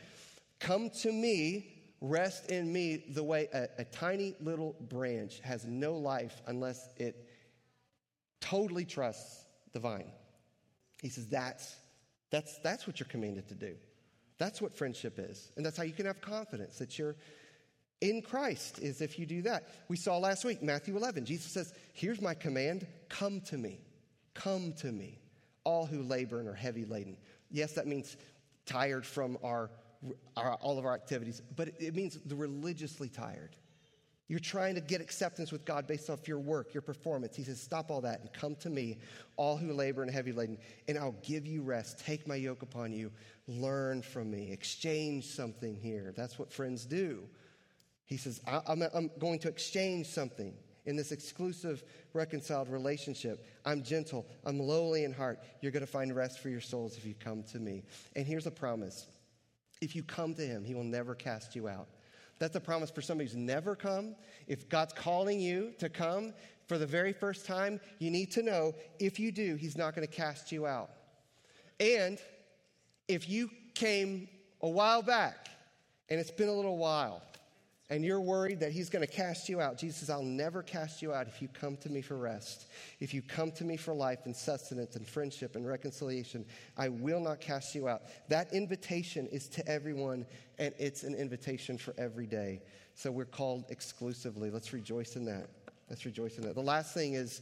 Come 0.59 0.89
to 1.01 1.11
me, 1.11 1.73
rest 2.01 2.51
in 2.51 2.71
me, 2.71 3.05
the 3.09 3.23
way 3.23 3.47
a, 3.53 3.67
a 3.79 3.85
tiny 3.85 4.35
little 4.39 4.75
branch 4.89 5.39
has 5.39 5.65
no 5.65 5.95
life 5.95 6.41
unless 6.47 6.89
it 6.97 7.24
totally 8.45 8.85
trusts 8.85 9.45
the 9.73 9.79
vine. 9.79 10.11
He 11.01 11.09
says, 11.09 11.27
That's, 11.27 11.75
that's, 12.29 12.57
that's 12.59 12.87
what 12.87 12.99
you're 12.99 13.09
commanded 13.09 13.47
to 13.49 13.55
do. 13.55 13.75
That's 14.37 14.61
what 14.61 14.73
friendship 14.73 15.17
is. 15.17 15.51
And 15.55 15.65
that's 15.65 15.77
how 15.77 15.83
you 15.83 15.93
can 15.93 16.05
have 16.05 16.21
confidence 16.21 16.77
that 16.77 16.99
you're 16.99 17.15
in 18.01 18.21
Christ, 18.21 18.79
is 18.79 19.01
if 19.01 19.17
you 19.17 19.25
do 19.25 19.41
that. 19.43 19.69
We 19.87 19.95
saw 19.95 20.17
last 20.17 20.43
week, 20.43 20.61
Matthew 20.61 20.95
11, 20.97 21.25
Jesus 21.25 21.51
says, 21.51 21.73
Here's 21.93 22.21
my 22.21 22.33
command 22.33 22.85
come 23.09 23.41
to 23.41 23.57
me. 23.57 23.79
Come 24.33 24.73
to 24.79 24.91
me, 24.91 25.17
all 25.63 25.85
who 25.85 26.03
labor 26.03 26.39
and 26.39 26.49
are 26.49 26.53
heavy 26.53 26.83
laden. 26.83 27.15
Yes, 27.49 27.71
that 27.73 27.87
means 27.87 28.17
tired 28.65 29.05
from 29.05 29.37
our, 29.41 29.71
our 30.35 30.55
all 30.55 30.77
of 30.77 30.85
our 30.85 30.93
activities, 30.93 31.41
but 31.55 31.69
it 31.79 31.95
means 31.95 32.19
the 32.25 32.35
religiously 32.35 33.07
tired. 33.07 33.55
You're 34.27 34.39
trying 34.39 34.73
to 34.75 34.81
get 34.81 35.01
acceptance 35.01 35.51
with 35.51 35.65
God 35.65 35.85
based 35.85 36.09
off 36.09 36.27
your 36.27 36.39
work, 36.39 36.73
your 36.73 36.81
performance. 36.81 37.35
He 37.35 37.43
says, 37.43 37.61
Stop 37.61 37.91
all 37.91 38.01
that 38.01 38.21
and 38.21 38.33
come 38.33 38.55
to 38.57 38.69
me, 38.69 38.97
all 39.37 39.55
who 39.55 39.71
labor 39.71 40.01
and 40.01 40.09
heavy 40.09 40.31
laden, 40.31 40.57
and 40.87 40.97
I'll 40.97 41.15
give 41.23 41.45
you 41.45 41.61
rest. 41.61 41.99
Take 41.99 42.27
my 42.27 42.35
yoke 42.35 42.63
upon 42.63 42.91
you. 42.91 43.11
Learn 43.47 44.01
from 44.01 44.31
me. 44.31 44.51
Exchange 44.51 45.25
something 45.27 45.75
here. 45.75 46.11
That's 46.17 46.39
what 46.39 46.51
friends 46.51 46.85
do. 46.85 47.23
He 48.05 48.17
says, 48.17 48.41
I'm, 48.47 48.83
I'm 48.93 49.11
going 49.19 49.39
to 49.39 49.47
exchange 49.47 50.07
something 50.07 50.53
in 50.85 50.95
this 50.95 51.11
exclusive, 51.11 51.83
reconciled 52.13 52.69
relationship. 52.69 53.45
I'm 53.65 53.83
gentle. 53.83 54.25
I'm 54.45 54.59
lowly 54.59 55.03
in 55.03 55.13
heart. 55.13 55.39
You're 55.61 55.71
going 55.71 55.85
to 55.85 55.91
find 55.91 56.15
rest 56.15 56.39
for 56.39 56.49
your 56.49 56.61
souls 56.61 56.97
if 56.97 57.05
you 57.05 57.15
come 57.19 57.43
to 57.51 57.59
me. 57.59 57.83
And 58.15 58.25
here's 58.25 58.47
a 58.47 58.51
promise 58.51 59.07
if 59.81 59.95
you 59.95 60.03
come 60.03 60.33
to 60.35 60.41
him, 60.41 60.63
he 60.63 60.73
will 60.73 60.83
never 60.83 61.13
cast 61.15 61.55
you 61.55 61.67
out. 61.67 61.87
That's 62.39 62.55
a 62.55 62.59
promise 62.59 62.91
for 62.91 63.01
somebody 63.01 63.29
who's 63.29 63.37
never 63.37 63.75
come. 63.75 64.15
If 64.47 64.67
God's 64.67 64.93
calling 64.93 65.39
you 65.39 65.73
to 65.79 65.89
come 65.89 66.33
for 66.67 66.77
the 66.77 66.85
very 66.85 67.13
first 67.13 67.45
time, 67.45 67.79
you 67.99 68.11
need 68.11 68.31
to 68.31 68.43
know 68.43 68.73
if 68.99 69.19
you 69.19 69.31
do, 69.31 69.55
He's 69.55 69.77
not 69.77 69.95
going 69.95 70.07
to 70.07 70.13
cast 70.13 70.51
you 70.51 70.65
out. 70.65 70.89
And 71.79 72.19
if 73.07 73.29
you 73.29 73.49
came 73.73 74.27
a 74.61 74.69
while 74.69 75.01
back 75.01 75.47
and 76.09 76.19
it's 76.19 76.31
been 76.31 76.49
a 76.49 76.53
little 76.53 76.77
while, 76.77 77.21
and 77.89 78.03
you're 78.03 78.21
worried 78.21 78.59
that 78.61 78.71
he's 78.71 78.89
going 78.89 79.05
to 79.05 79.11
cast 79.11 79.47
you 79.47 79.61
out, 79.61 79.77
Jesus 79.77 79.97
says, 79.97 80.09
I'll 80.09 80.23
never 80.23 80.63
cast 80.63 81.03
you 81.03 81.13
out 81.13 81.27
if 81.27 81.39
you 81.39 81.47
come 81.47 81.77
to 81.77 81.89
me 81.89 82.01
for 82.01 82.17
rest. 82.17 82.67
If 82.99 83.13
you 83.13 83.21
come 83.21 83.51
to 83.51 83.63
me 83.63 83.77
for 83.77 83.93
life 83.93 84.19
and 84.25 84.35
sustenance 84.35 84.95
and 84.95 85.07
friendship 85.07 85.55
and 85.55 85.67
reconciliation, 85.67 86.45
I 86.77 86.89
will 86.89 87.19
not 87.19 87.39
cast 87.39 87.75
you 87.75 87.87
out. 87.87 88.01
That 88.27 88.51
invitation 88.53 89.27
is 89.27 89.47
to 89.49 89.67
everyone, 89.67 90.25
and 90.57 90.73
it's 90.79 91.03
an 91.03 91.13
invitation 91.13 91.77
for 91.77 91.93
every 91.97 92.25
day. 92.25 92.63
So 92.95 93.11
we're 93.11 93.25
called 93.25 93.65
exclusively. 93.69 94.49
Let's 94.49 94.73
rejoice 94.73 95.15
in 95.15 95.25
that. 95.25 95.47
Let's 95.87 96.05
rejoice 96.05 96.37
in 96.37 96.43
that. 96.45 96.55
The 96.55 96.61
last 96.61 96.93
thing 96.93 97.13
is 97.13 97.41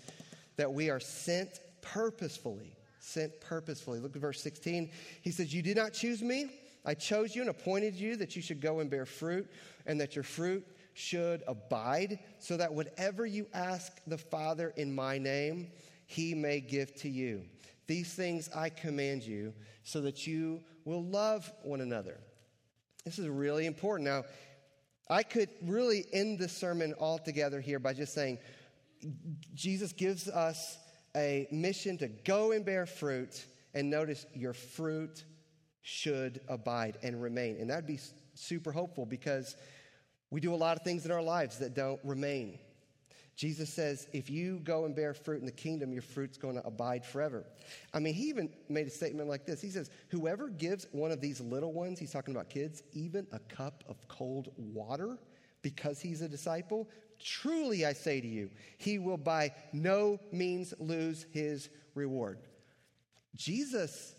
that 0.57 0.71
we 0.71 0.89
are 0.89 0.99
sent 0.99 1.61
purposefully. 1.81 2.75
Sent 2.99 3.39
purposefully. 3.39 3.99
Look 3.99 4.15
at 4.15 4.21
verse 4.21 4.41
16. 4.41 4.91
He 5.21 5.31
says, 5.31 5.53
You 5.53 5.61
did 5.61 5.77
not 5.77 5.93
choose 5.93 6.21
me. 6.21 6.49
I 6.85 6.93
chose 6.93 7.35
you 7.35 7.41
and 7.41 7.49
appointed 7.49 7.95
you 7.95 8.15
that 8.17 8.35
you 8.35 8.41
should 8.41 8.61
go 8.61 8.79
and 8.79 8.89
bear 8.89 9.05
fruit 9.05 9.49
and 9.85 9.99
that 10.01 10.15
your 10.15 10.23
fruit 10.23 10.65
should 10.93 11.41
abide, 11.47 12.19
so 12.37 12.55
that 12.57 12.71
whatever 12.71 13.25
you 13.25 13.47
ask 13.53 13.99
the 14.05 14.17
Father 14.17 14.73
in 14.77 14.93
my 14.93 15.17
name, 15.17 15.71
he 16.05 16.35
may 16.35 16.59
give 16.59 16.93
to 16.95 17.09
you. 17.09 17.43
These 17.87 18.13
things 18.13 18.49
I 18.55 18.69
command 18.69 19.23
you, 19.23 19.53
so 19.83 20.01
that 20.01 20.27
you 20.27 20.61
will 20.85 21.03
love 21.03 21.51
one 21.63 21.81
another. 21.81 22.19
This 23.05 23.17
is 23.17 23.27
really 23.27 23.65
important. 23.65 24.07
Now, 24.07 24.23
I 25.09 25.23
could 25.23 25.49
really 25.63 26.05
end 26.13 26.37
the 26.39 26.47
sermon 26.47 26.93
altogether 26.99 27.59
here 27.59 27.79
by 27.79 27.93
just 27.93 28.13
saying 28.13 28.37
Jesus 29.53 29.91
gives 29.91 30.29
us 30.29 30.77
a 31.15 31.47
mission 31.51 31.97
to 31.97 32.07
go 32.07 32.51
and 32.51 32.63
bear 32.63 32.85
fruit, 32.85 33.45
and 33.73 33.89
notice 33.89 34.25
your 34.33 34.53
fruit 34.53 35.23
should 35.83 36.41
abide 36.47 36.97
and 37.03 37.21
remain. 37.21 37.57
And 37.59 37.69
that'd 37.69 37.85
be 37.85 37.99
super 38.33 38.71
hopeful 38.71 39.05
because 39.05 39.55
we 40.31 40.39
do 40.41 40.53
a 40.53 40.57
lot 40.57 40.77
of 40.77 40.83
things 40.83 41.05
in 41.05 41.11
our 41.11 41.21
lives 41.21 41.59
that 41.59 41.75
don't 41.75 41.99
remain. 42.03 42.57
Jesus 43.35 43.71
says, 43.71 44.07
if 44.13 44.29
you 44.29 44.59
go 44.63 44.85
and 44.85 44.95
bear 44.95 45.13
fruit 45.13 45.39
in 45.39 45.45
the 45.45 45.51
kingdom, 45.51 45.91
your 45.91 46.03
fruit's 46.03 46.37
going 46.37 46.55
to 46.55 46.65
abide 46.65 47.05
forever. 47.05 47.45
I 47.93 47.99
mean, 47.99 48.13
he 48.13 48.29
even 48.29 48.49
made 48.69 48.87
a 48.87 48.91
statement 48.91 49.27
like 49.27 49.45
this. 49.45 49.61
He 49.61 49.69
says, 49.69 49.89
Whoever 50.09 50.49
gives 50.49 50.87
one 50.91 51.11
of 51.11 51.19
these 51.19 51.41
little 51.41 51.73
ones, 51.73 51.99
he's 51.99 52.11
talking 52.11 52.33
about 52.33 52.49
kids, 52.49 52.83
even 52.93 53.27
a 53.31 53.39
cup 53.39 53.83
of 53.87 53.97
cold 54.07 54.49
water 54.57 55.17
because 55.63 55.99
he's 55.99 56.21
a 56.21 56.29
disciple, 56.29 56.87
truly 57.19 57.85
I 57.85 57.93
say 57.93 58.21
to 58.21 58.27
you, 58.27 58.51
he 58.77 58.99
will 58.99 59.17
by 59.17 59.51
no 59.71 60.19
means 60.31 60.73
lose 60.79 61.25
his 61.31 61.69
reward. 61.95 62.37
Jesus 63.35 64.13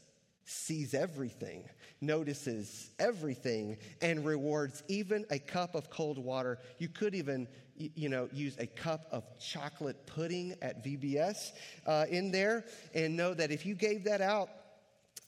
sees 0.44 0.94
everything, 0.94 1.68
notices 2.00 2.90
everything, 2.98 3.76
and 4.02 4.24
rewards 4.24 4.83
even 4.88 5.24
a 5.30 5.38
cup 5.38 5.74
of 5.74 5.90
cold 5.90 6.18
water. 6.18 6.59
You 6.78 6.88
could 6.88 7.14
even, 7.14 7.48
you 7.76 8.09
know, 8.09 8.28
use 8.33 8.57
a 8.59 8.66
cup 8.66 9.07
of 9.11 9.24
chocolate 9.38 10.07
pudding 10.07 10.54
at 10.62 10.85
VBS 10.85 11.52
uh, 11.87 12.07
in 12.11 12.30
there 12.30 12.64
and 12.94 13.16
know 13.16 13.35
that 13.35 13.50
if 13.50 13.64
you 13.64 13.74
gave 13.74 14.04
that 14.04 14.20
out 14.20 14.50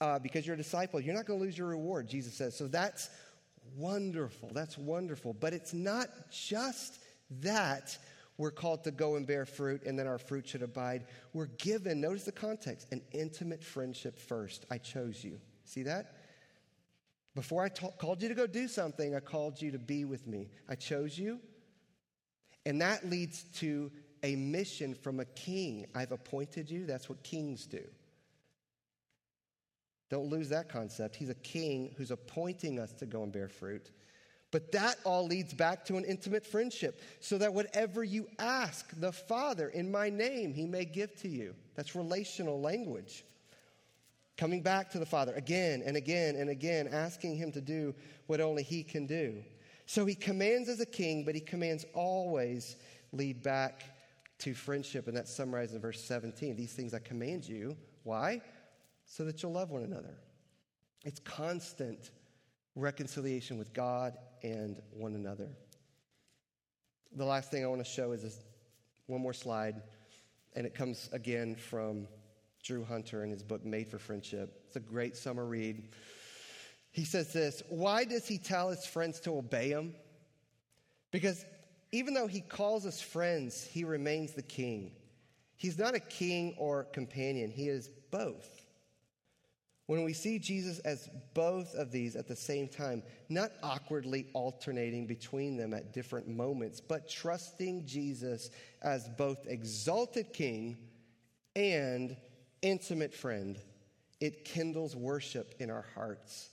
uh, 0.00 0.18
because 0.18 0.46
you're 0.46 0.55
a 0.55 0.59
disciple, 0.59 1.00
you're 1.00 1.14
not 1.14 1.26
going 1.26 1.38
to 1.38 1.44
lose 1.44 1.57
your 1.57 1.68
reward, 1.68 2.09
Jesus 2.09 2.35
says. 2.35 2.57
So 2.57 2.68
that's 2.68 3.09
wonderful. 3.76 4.50
That's 4.52 4.76
wonderful. 4.76 5.33
But 5.33 5.52
it's 5.52 5.72
not 5.72 6.09
just 6.31 6.98
that 7.42 7.96
we're 8.38 8.51
called 8.51 8.85
to 8.85 8.90
go 8.90 9.16
and 9.16 9.27
bear 9.27 9.46
fruit, 9.46 9.83
and 9.87 9.99
then 9.99 10.07
our 10.07 10.18
fruit 10.18 10.46
should 10.49 10.62
abide. 10.62 11.07
We're 11.33 11.46
given, 11.46 12.01
notice 12.01 12.25
the 12.25 12.33
context, 12.33 12.87
an 12.92 13.03
intimate 13.12 13.64
friendship 13.64 14.18
first. 14.18 14.66
I 14.70 14.79
chose 14.79 15.25
you. 15.25 15.40
See 15.64 15.85
that? 15.85 16.16
Before 17.35 17.62
I 17.64 17.68
t- 17.68 17.87
called 17.99 18.22
you 18.22 18.29
to 18.29 18.35
go 18.35 18.46
do 18.46 18.68
something, 18.68 19.14
I 19.14 19.20
called 19.20 19.61
you 19.61 19.70
to 19.72 19.79
be 19.79 20.05
with 20.05 20.27
me. 20.27 20.51
I 20.68 20.75
chose 20.75 21.18
you. 21.18 21.40
And 22.64 22.81
that 22.81 23.09
leads 23.09 23.44
to 23.61 23.90
a 24.22 24.37
mission 24.37 24.94
from 24.94 25.20
a 25.20 25.25
king. 25.25 25.87
I've 25.94 26.12
appointed 26.12 26.70
you. 26.70 26.85
That's 26.85 27.09
what 27.09 27.22
kings 27.22 27.66
do. 27.66 27.85
Don't 30.09 30.29
lose 30.29 30.49
that 30.51 30.68
concept. 30.68 31.16
He's 31.16 31.31
a 31.31 31.35
king 31.35 31.94
who's 31.96 32.11
appointing 32.11 32.79
us 32.79 32.92
to 32.94 33.07
go 33.07 33.22
and 33.22 33.33
bear 33.33 33.49
fruit. 33.49 33.90
But 34.57 34.73
that 34.73 34.97
all 35.05 35.27
leads 35.27 35.53
back 35.53 35.85
to 35.85 35.99
an 35.99 36.05
intimate 36.07 36.47
friendship, 36.47 37.03
so 37.21 37.37
that 37.37 37.53
whatever 37.53 38.03
you 38.03 38.27
ask 38.38 38.88
the 38.99 39.12
Father 39.12 39.69
in 39.69 39.90
my 39.90 40.09
name, 40.09 40.55
he 40.55 40.64
may 40.64 40.87
give 40.87 41.14
to 41.16 41.29
you. 41.29 41.55
That's 41.75 41.95
relational 41.95 42.59
language. 42.59 43.23
Coming 44.38 44.62
back 44.62 44.90
to 44.92 44.99
the 44.99 45.05
Father 45.05 45.35
again 45.35 45.83
and 45.85 45.95
again 45.95 46.37
and 46.37 46.49
again, 46.49 46.88
asking 46.90 47.37
him 47.37 47.53
to 47.53 47.61
do 47.61 47.95
what 48.29 48.40
only 48.40 48.62
he 48.62 48.83
can 48.83 49.05
do. 49.05 49.45
So 49.85 50.07
he 50.07 50.14
commands 50.14 50.71
as 50.71 50.81
a 50.81 50.87
king, 50.87 51.27
but 51.27 51.35
he 51.35 51.42
commands 51.42 51.85
always 51.92 52.77
lead 53.12 53.42
back 53.42 53.85
to 54.38 54.55
friendship. 54.55 55.07
And 55.07 55.14
that's 55.14 55.37
summarized 55.37 55.75
in 55.75 55.83
verse 55.83 56.03
17. 56.03 56.57
These 56.57 56.73
things 56.73 56.95
I 56.95 57.01
command 57.01 57.47
you. 57.47 57.77
Why? 58.05 58.40
So 59.05 59.23
that 59.27 59.42
you'll 59.42 59.53
love 59.53 59.69
one 59.71 59.83
another. 59.83 60.16
It's 61.05 61.21
constant 61.21 62.11
reconciliation 62.77 63.59
with 63.59 63.73
God 63.73 64.16
and 64.42 64.81
one 64.90 65.14
another. 65.14 65.49
The 67.14 67.25
last 67.25 67.51
thing 67.51 67.64
I 67.64 67.68
want 67.68 67.85
to 67.85 67.90
show 67.90 68.12
is 68.12 68.22
this 68.22 68.38
one 69.07 69.20
more 69.20 69.33
slide, 69.33 69.83
and 70.55 70.66
it 70.66 70.75
comes 70.75 71.09
again 71.12 71.55
from 71.55 72.09
Drew 72.62 72.85
Hunter 72.85 73.22
in 73.22 73.31
his 73.31 73.42
book 73.42 73.64
Made 73.64 73.88
for 73.88 73.99
Friendship. 73.99 74.62
It's 74.66 74.77
a 74.77 74.81
great 74.81 75.16
summer 75.16 75.44
read. 75.44 75.88
He 76.90 77.05
says 77.05 77.33
this 77.33 77.62
Why 77.68 78.05
does 78.05 78.27
he 78.27 78.38
tell 78.38 78.70
his 78.70 78.85
friends 78.87 79.20
to 79.20 79.37
obey 79.37 79.68
him? 79.68 79.94
Because 81.11 81.44
Even 81.92 82.14
though 82.14 82.27
he 82.27 82.40
calls 82.40 82.85
us 82.85 83.01
friends, 83.01 83.64
he 83.64 83.85
remains 83.85 84.33
the 84.33 84.42
king. 84.42 84.90
He's 85.57 85.79
not 85.79 85.94
a 85.94 86.01
king 86.01 86.55
or 86.59 86.85
companion, 86.85 87.51
he 87.51 87.68
is 87.68 87.88
both. 88.11 88.65
When 89.87 90.03
we 90.03 90.14
see 90.14 90.40
Jesus 90.40 90.81
as 90.81 91.09
both 91.33 91.75
of 91.75 91.92
these 91.92 92.16
at 92.16 92.27
the 92.27 92.35
same 92.35 92.66
time, 92.66 93.05
not 93.29 93.53
awkwardly 93.62 94.27
alternating 94.33 95.07
between 95.07 95.57
them 95.57 95.72
at 95.72 95.92
different 95.92 96.27
moments, 96.27 96.81
but 96.81 97.09
trusting 97.09 97.87
Jesus 97.87 98.51
as 98.83 99.09
both 99.11 99.46
exalted 99.46 100.33
king 100.33 100.77
and 101.55 102.16
intimate 102.62 103.14
friend, 103.14 103.59
it 104.20 104.44
kindles 104.44 104.96
worship 104.96 105.55
in 105.61 105.70
our 105.70 105.85
hearts. 105.94 106.51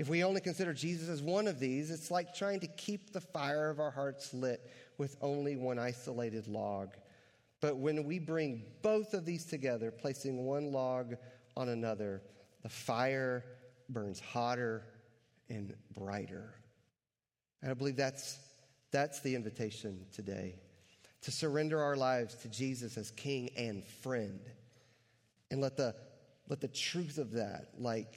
If 0.00 0.08
we 0.08 0.24
only 0.24 0.40
consider 0.40 0.72
Jesus 0.72 1.08
as 1.08 1.22
one 1.22 1.46
of 1.46 1.60
these, 1.60 1.90
it's 1.90 2.10
like 2.10 2.34
trying 2.34 2.60
to 2.60 2.66
keep 2.66 3.12
the 3.12 3.20
fire 3.20 3.70
of 3.70 3.78
our 3.78 3.90
hearts 3.90 4.34
lit 4.34 4.60
with 4.98 5.16
only 5.20 5.56
one 5.56 5.78
isolated 5.78 6.48
log. 6.48 6.96
But 7.60 7.76
when 7.76 8.04
we 8.04 8.18
bring 8.18 8.64
both 8.82 9.14
of 9.14 9.24
these 9.24 9.44
together, 9.44 9.90
placing 9.90 10.46
one 10.46 10.72
log 10.72 11.16
on 11.56 11.68
another, 11.68 12.22
the 12.62 12.68
fire 12.68 13.44
burns 13.88 14.20
hotter 14.20 14.84
and 15.48 15.74
brighter. 15.92 16.54
And 17.62 17.70
I 17.70 17.74
believe 17.74 17.96
that's, 17.96 18.38
that's 18.90 19.20
the 19.20 19.34
invitation 19.34 20.06
today 20.12 20.56
to 21.22 21.30
surrender 21.30 21.82
our 21.82 21.96
lives 21.96 22.34
to 22.36 22.48
Jesus 22.48 22.96
as 22.96 23.10
King 23.10 23.50
and 23.56 23.84
friend. 23.84 24.40
And 25.50 25.60
let 25.60 25.76
the, 25.76 25.94
let 26.48 26.60
the 26.60 26.68
truth 26.68 27.18
of 27.18 27.32
that, 27.32 27.68
like 27.78 28.14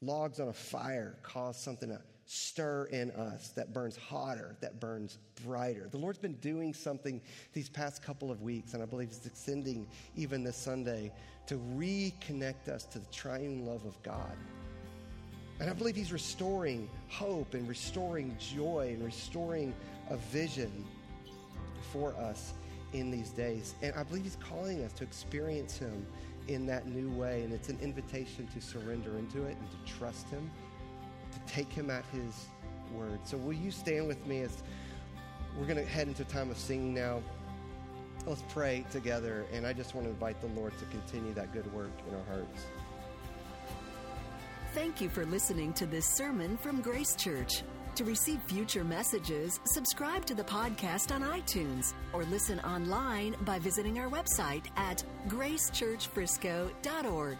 logs 0.00 0.40
on 0.40 0.48
a 0.48 0.52
fire, 0.52 1.18
cause 1.22 1.62
something 1.62 1.90
to 1.90 2.00
stir 2.32 2.84
in 2.92 3.10
us 3.10 3.48
that 3.48 3.72
burns 3.72 3.96
hotter, 3.96 4.54
that 4.60 4.78
burns 4.78 5.18
brighter. 5.44 5.88
The 5.90 5.98
Lord's 5.98 6.18
been 6.18 6.36
doing 6.36 6.72
something 6.72 7.20
these 7.52 7.68
past 7.68 8.04
couple 8.04 8.30
of 8.30 8.40
weeks, 8.40 8.72
and 8.72 8.80
I 8.80 8.86
believe 8.86 9.08
He's 9.08 9.26
extending 9.26 9.88
even 10.14 10.44
this 10.44 10.56
Sunday 10.56 11.12
to 11.48 11.56
reconnect 11.74 12.68
us 12.68 12.84
to 12.84 13.00
the 13.00 13.06
triune 13.06 13.66
love 13.66 13.84
of 13.84 14.00
God. 14.04 14.36
And 15.58 15.68
I 15.68 15.72
believe 15.72 15.96
He's 15.96 16.12
restoring 16.12 16.88
hope 17.08 17.54
and 17.54 17.68
restoring 17.68 18.36
joy 18.38 18.90
and 18.94 19.04
restoring 19.04 19.74
a 20.08 20.16
vision 20.16 20.86
for 21.92 22.14
us 22.14 22.52
in 22.92 23.10
these 23.10 23.30
days. 23.30 23.74
And 23.82 23.92
I 23.96 24.04
believe 24.04 24.22
He's 24.22 24.36
calling 24.36 24.84
us 24.84 24.92
to 24.92 25.02
experience 25.02 25.78
Him 25.78 26.06
in 26.46 26.64
that 26.66 26.86
new 26.86 27.10
way. 27.10 27.42
And 27.42 27.52
it's 27.52 27.70
an 27.70 27.78
invitation 27.82 28.46
to 28.54 28.60
surrender 28.60 29.18
into 29.18 29.42
it 29.46 29.56
and 29.58 29.68
to 29.70 29.92
trust 29.98 30.28
Him, 30.30 30.48
take 31.46 31.72
Him 31.72 31.90
at 31.90 32.04
His 32.12 32.46
word. 32.92 33.18
So, 33.24 33.36
will 33.36 33.52
you 33.52 33.70
stand 33.70 34.06
with 34.06 34.24
me 34.26 34.42
as 34.42 34.62
we're 35.58 35.66
going 35.66 35.78
to 35.78 35.84
head 35.84 36.08
into 36.08 36.22
a 36.22 36.26
time 36.26 36.50
of 36.50 36.58
singing 36.58 36.94
now? 36.94 37.20
Let's 38.26 38.42
pray 38.48 38.84
together, 38.90 39.46
and 39.52 39.66
I 39.66 39.72
just 39.72 39.94
want 39.94 40.06
to 40.06 40.10
invite 40.10 40.40
the 40.40 40.48
Lord 40.48 40.76
to 40.78 40.84
continue 40.86 41.32
that 41.34 41.52
good 41.52 41.72
work 41.72 41.90
in 42.08 42.14
our 42.14 42.24
hearts. 42.24 42.66
Thank 44.74 45.00
you 45.00 45.08
for 45.08 45.24
listening 45.26 45.72
to 45.74 45.86
this 45.86 46.06
sermon 46.06 46.56
from 46.56 46.80
Grace 46.80 47.14
Church. 47.16 47.62
To 47.96 48.04
receive 48.04 48.40
future 48.42 48.84
messages, 48.84 49.58
subscribe 49.64 50.24
to 50.26 50.34
the 50.34 50.44
podcast 50.44 51.12
on 51.12 51.22
iTunes 51.22 51.92
or 52.12 52.22
listen 52.24 52.60
online 52.60 53.34
by 53.40 53.58
visiting 53.58 53.98
our 53.98 54.08
website 54.08 54.66
at 54.76 55.02
gracechurchfrisco.org. 55.28 57.36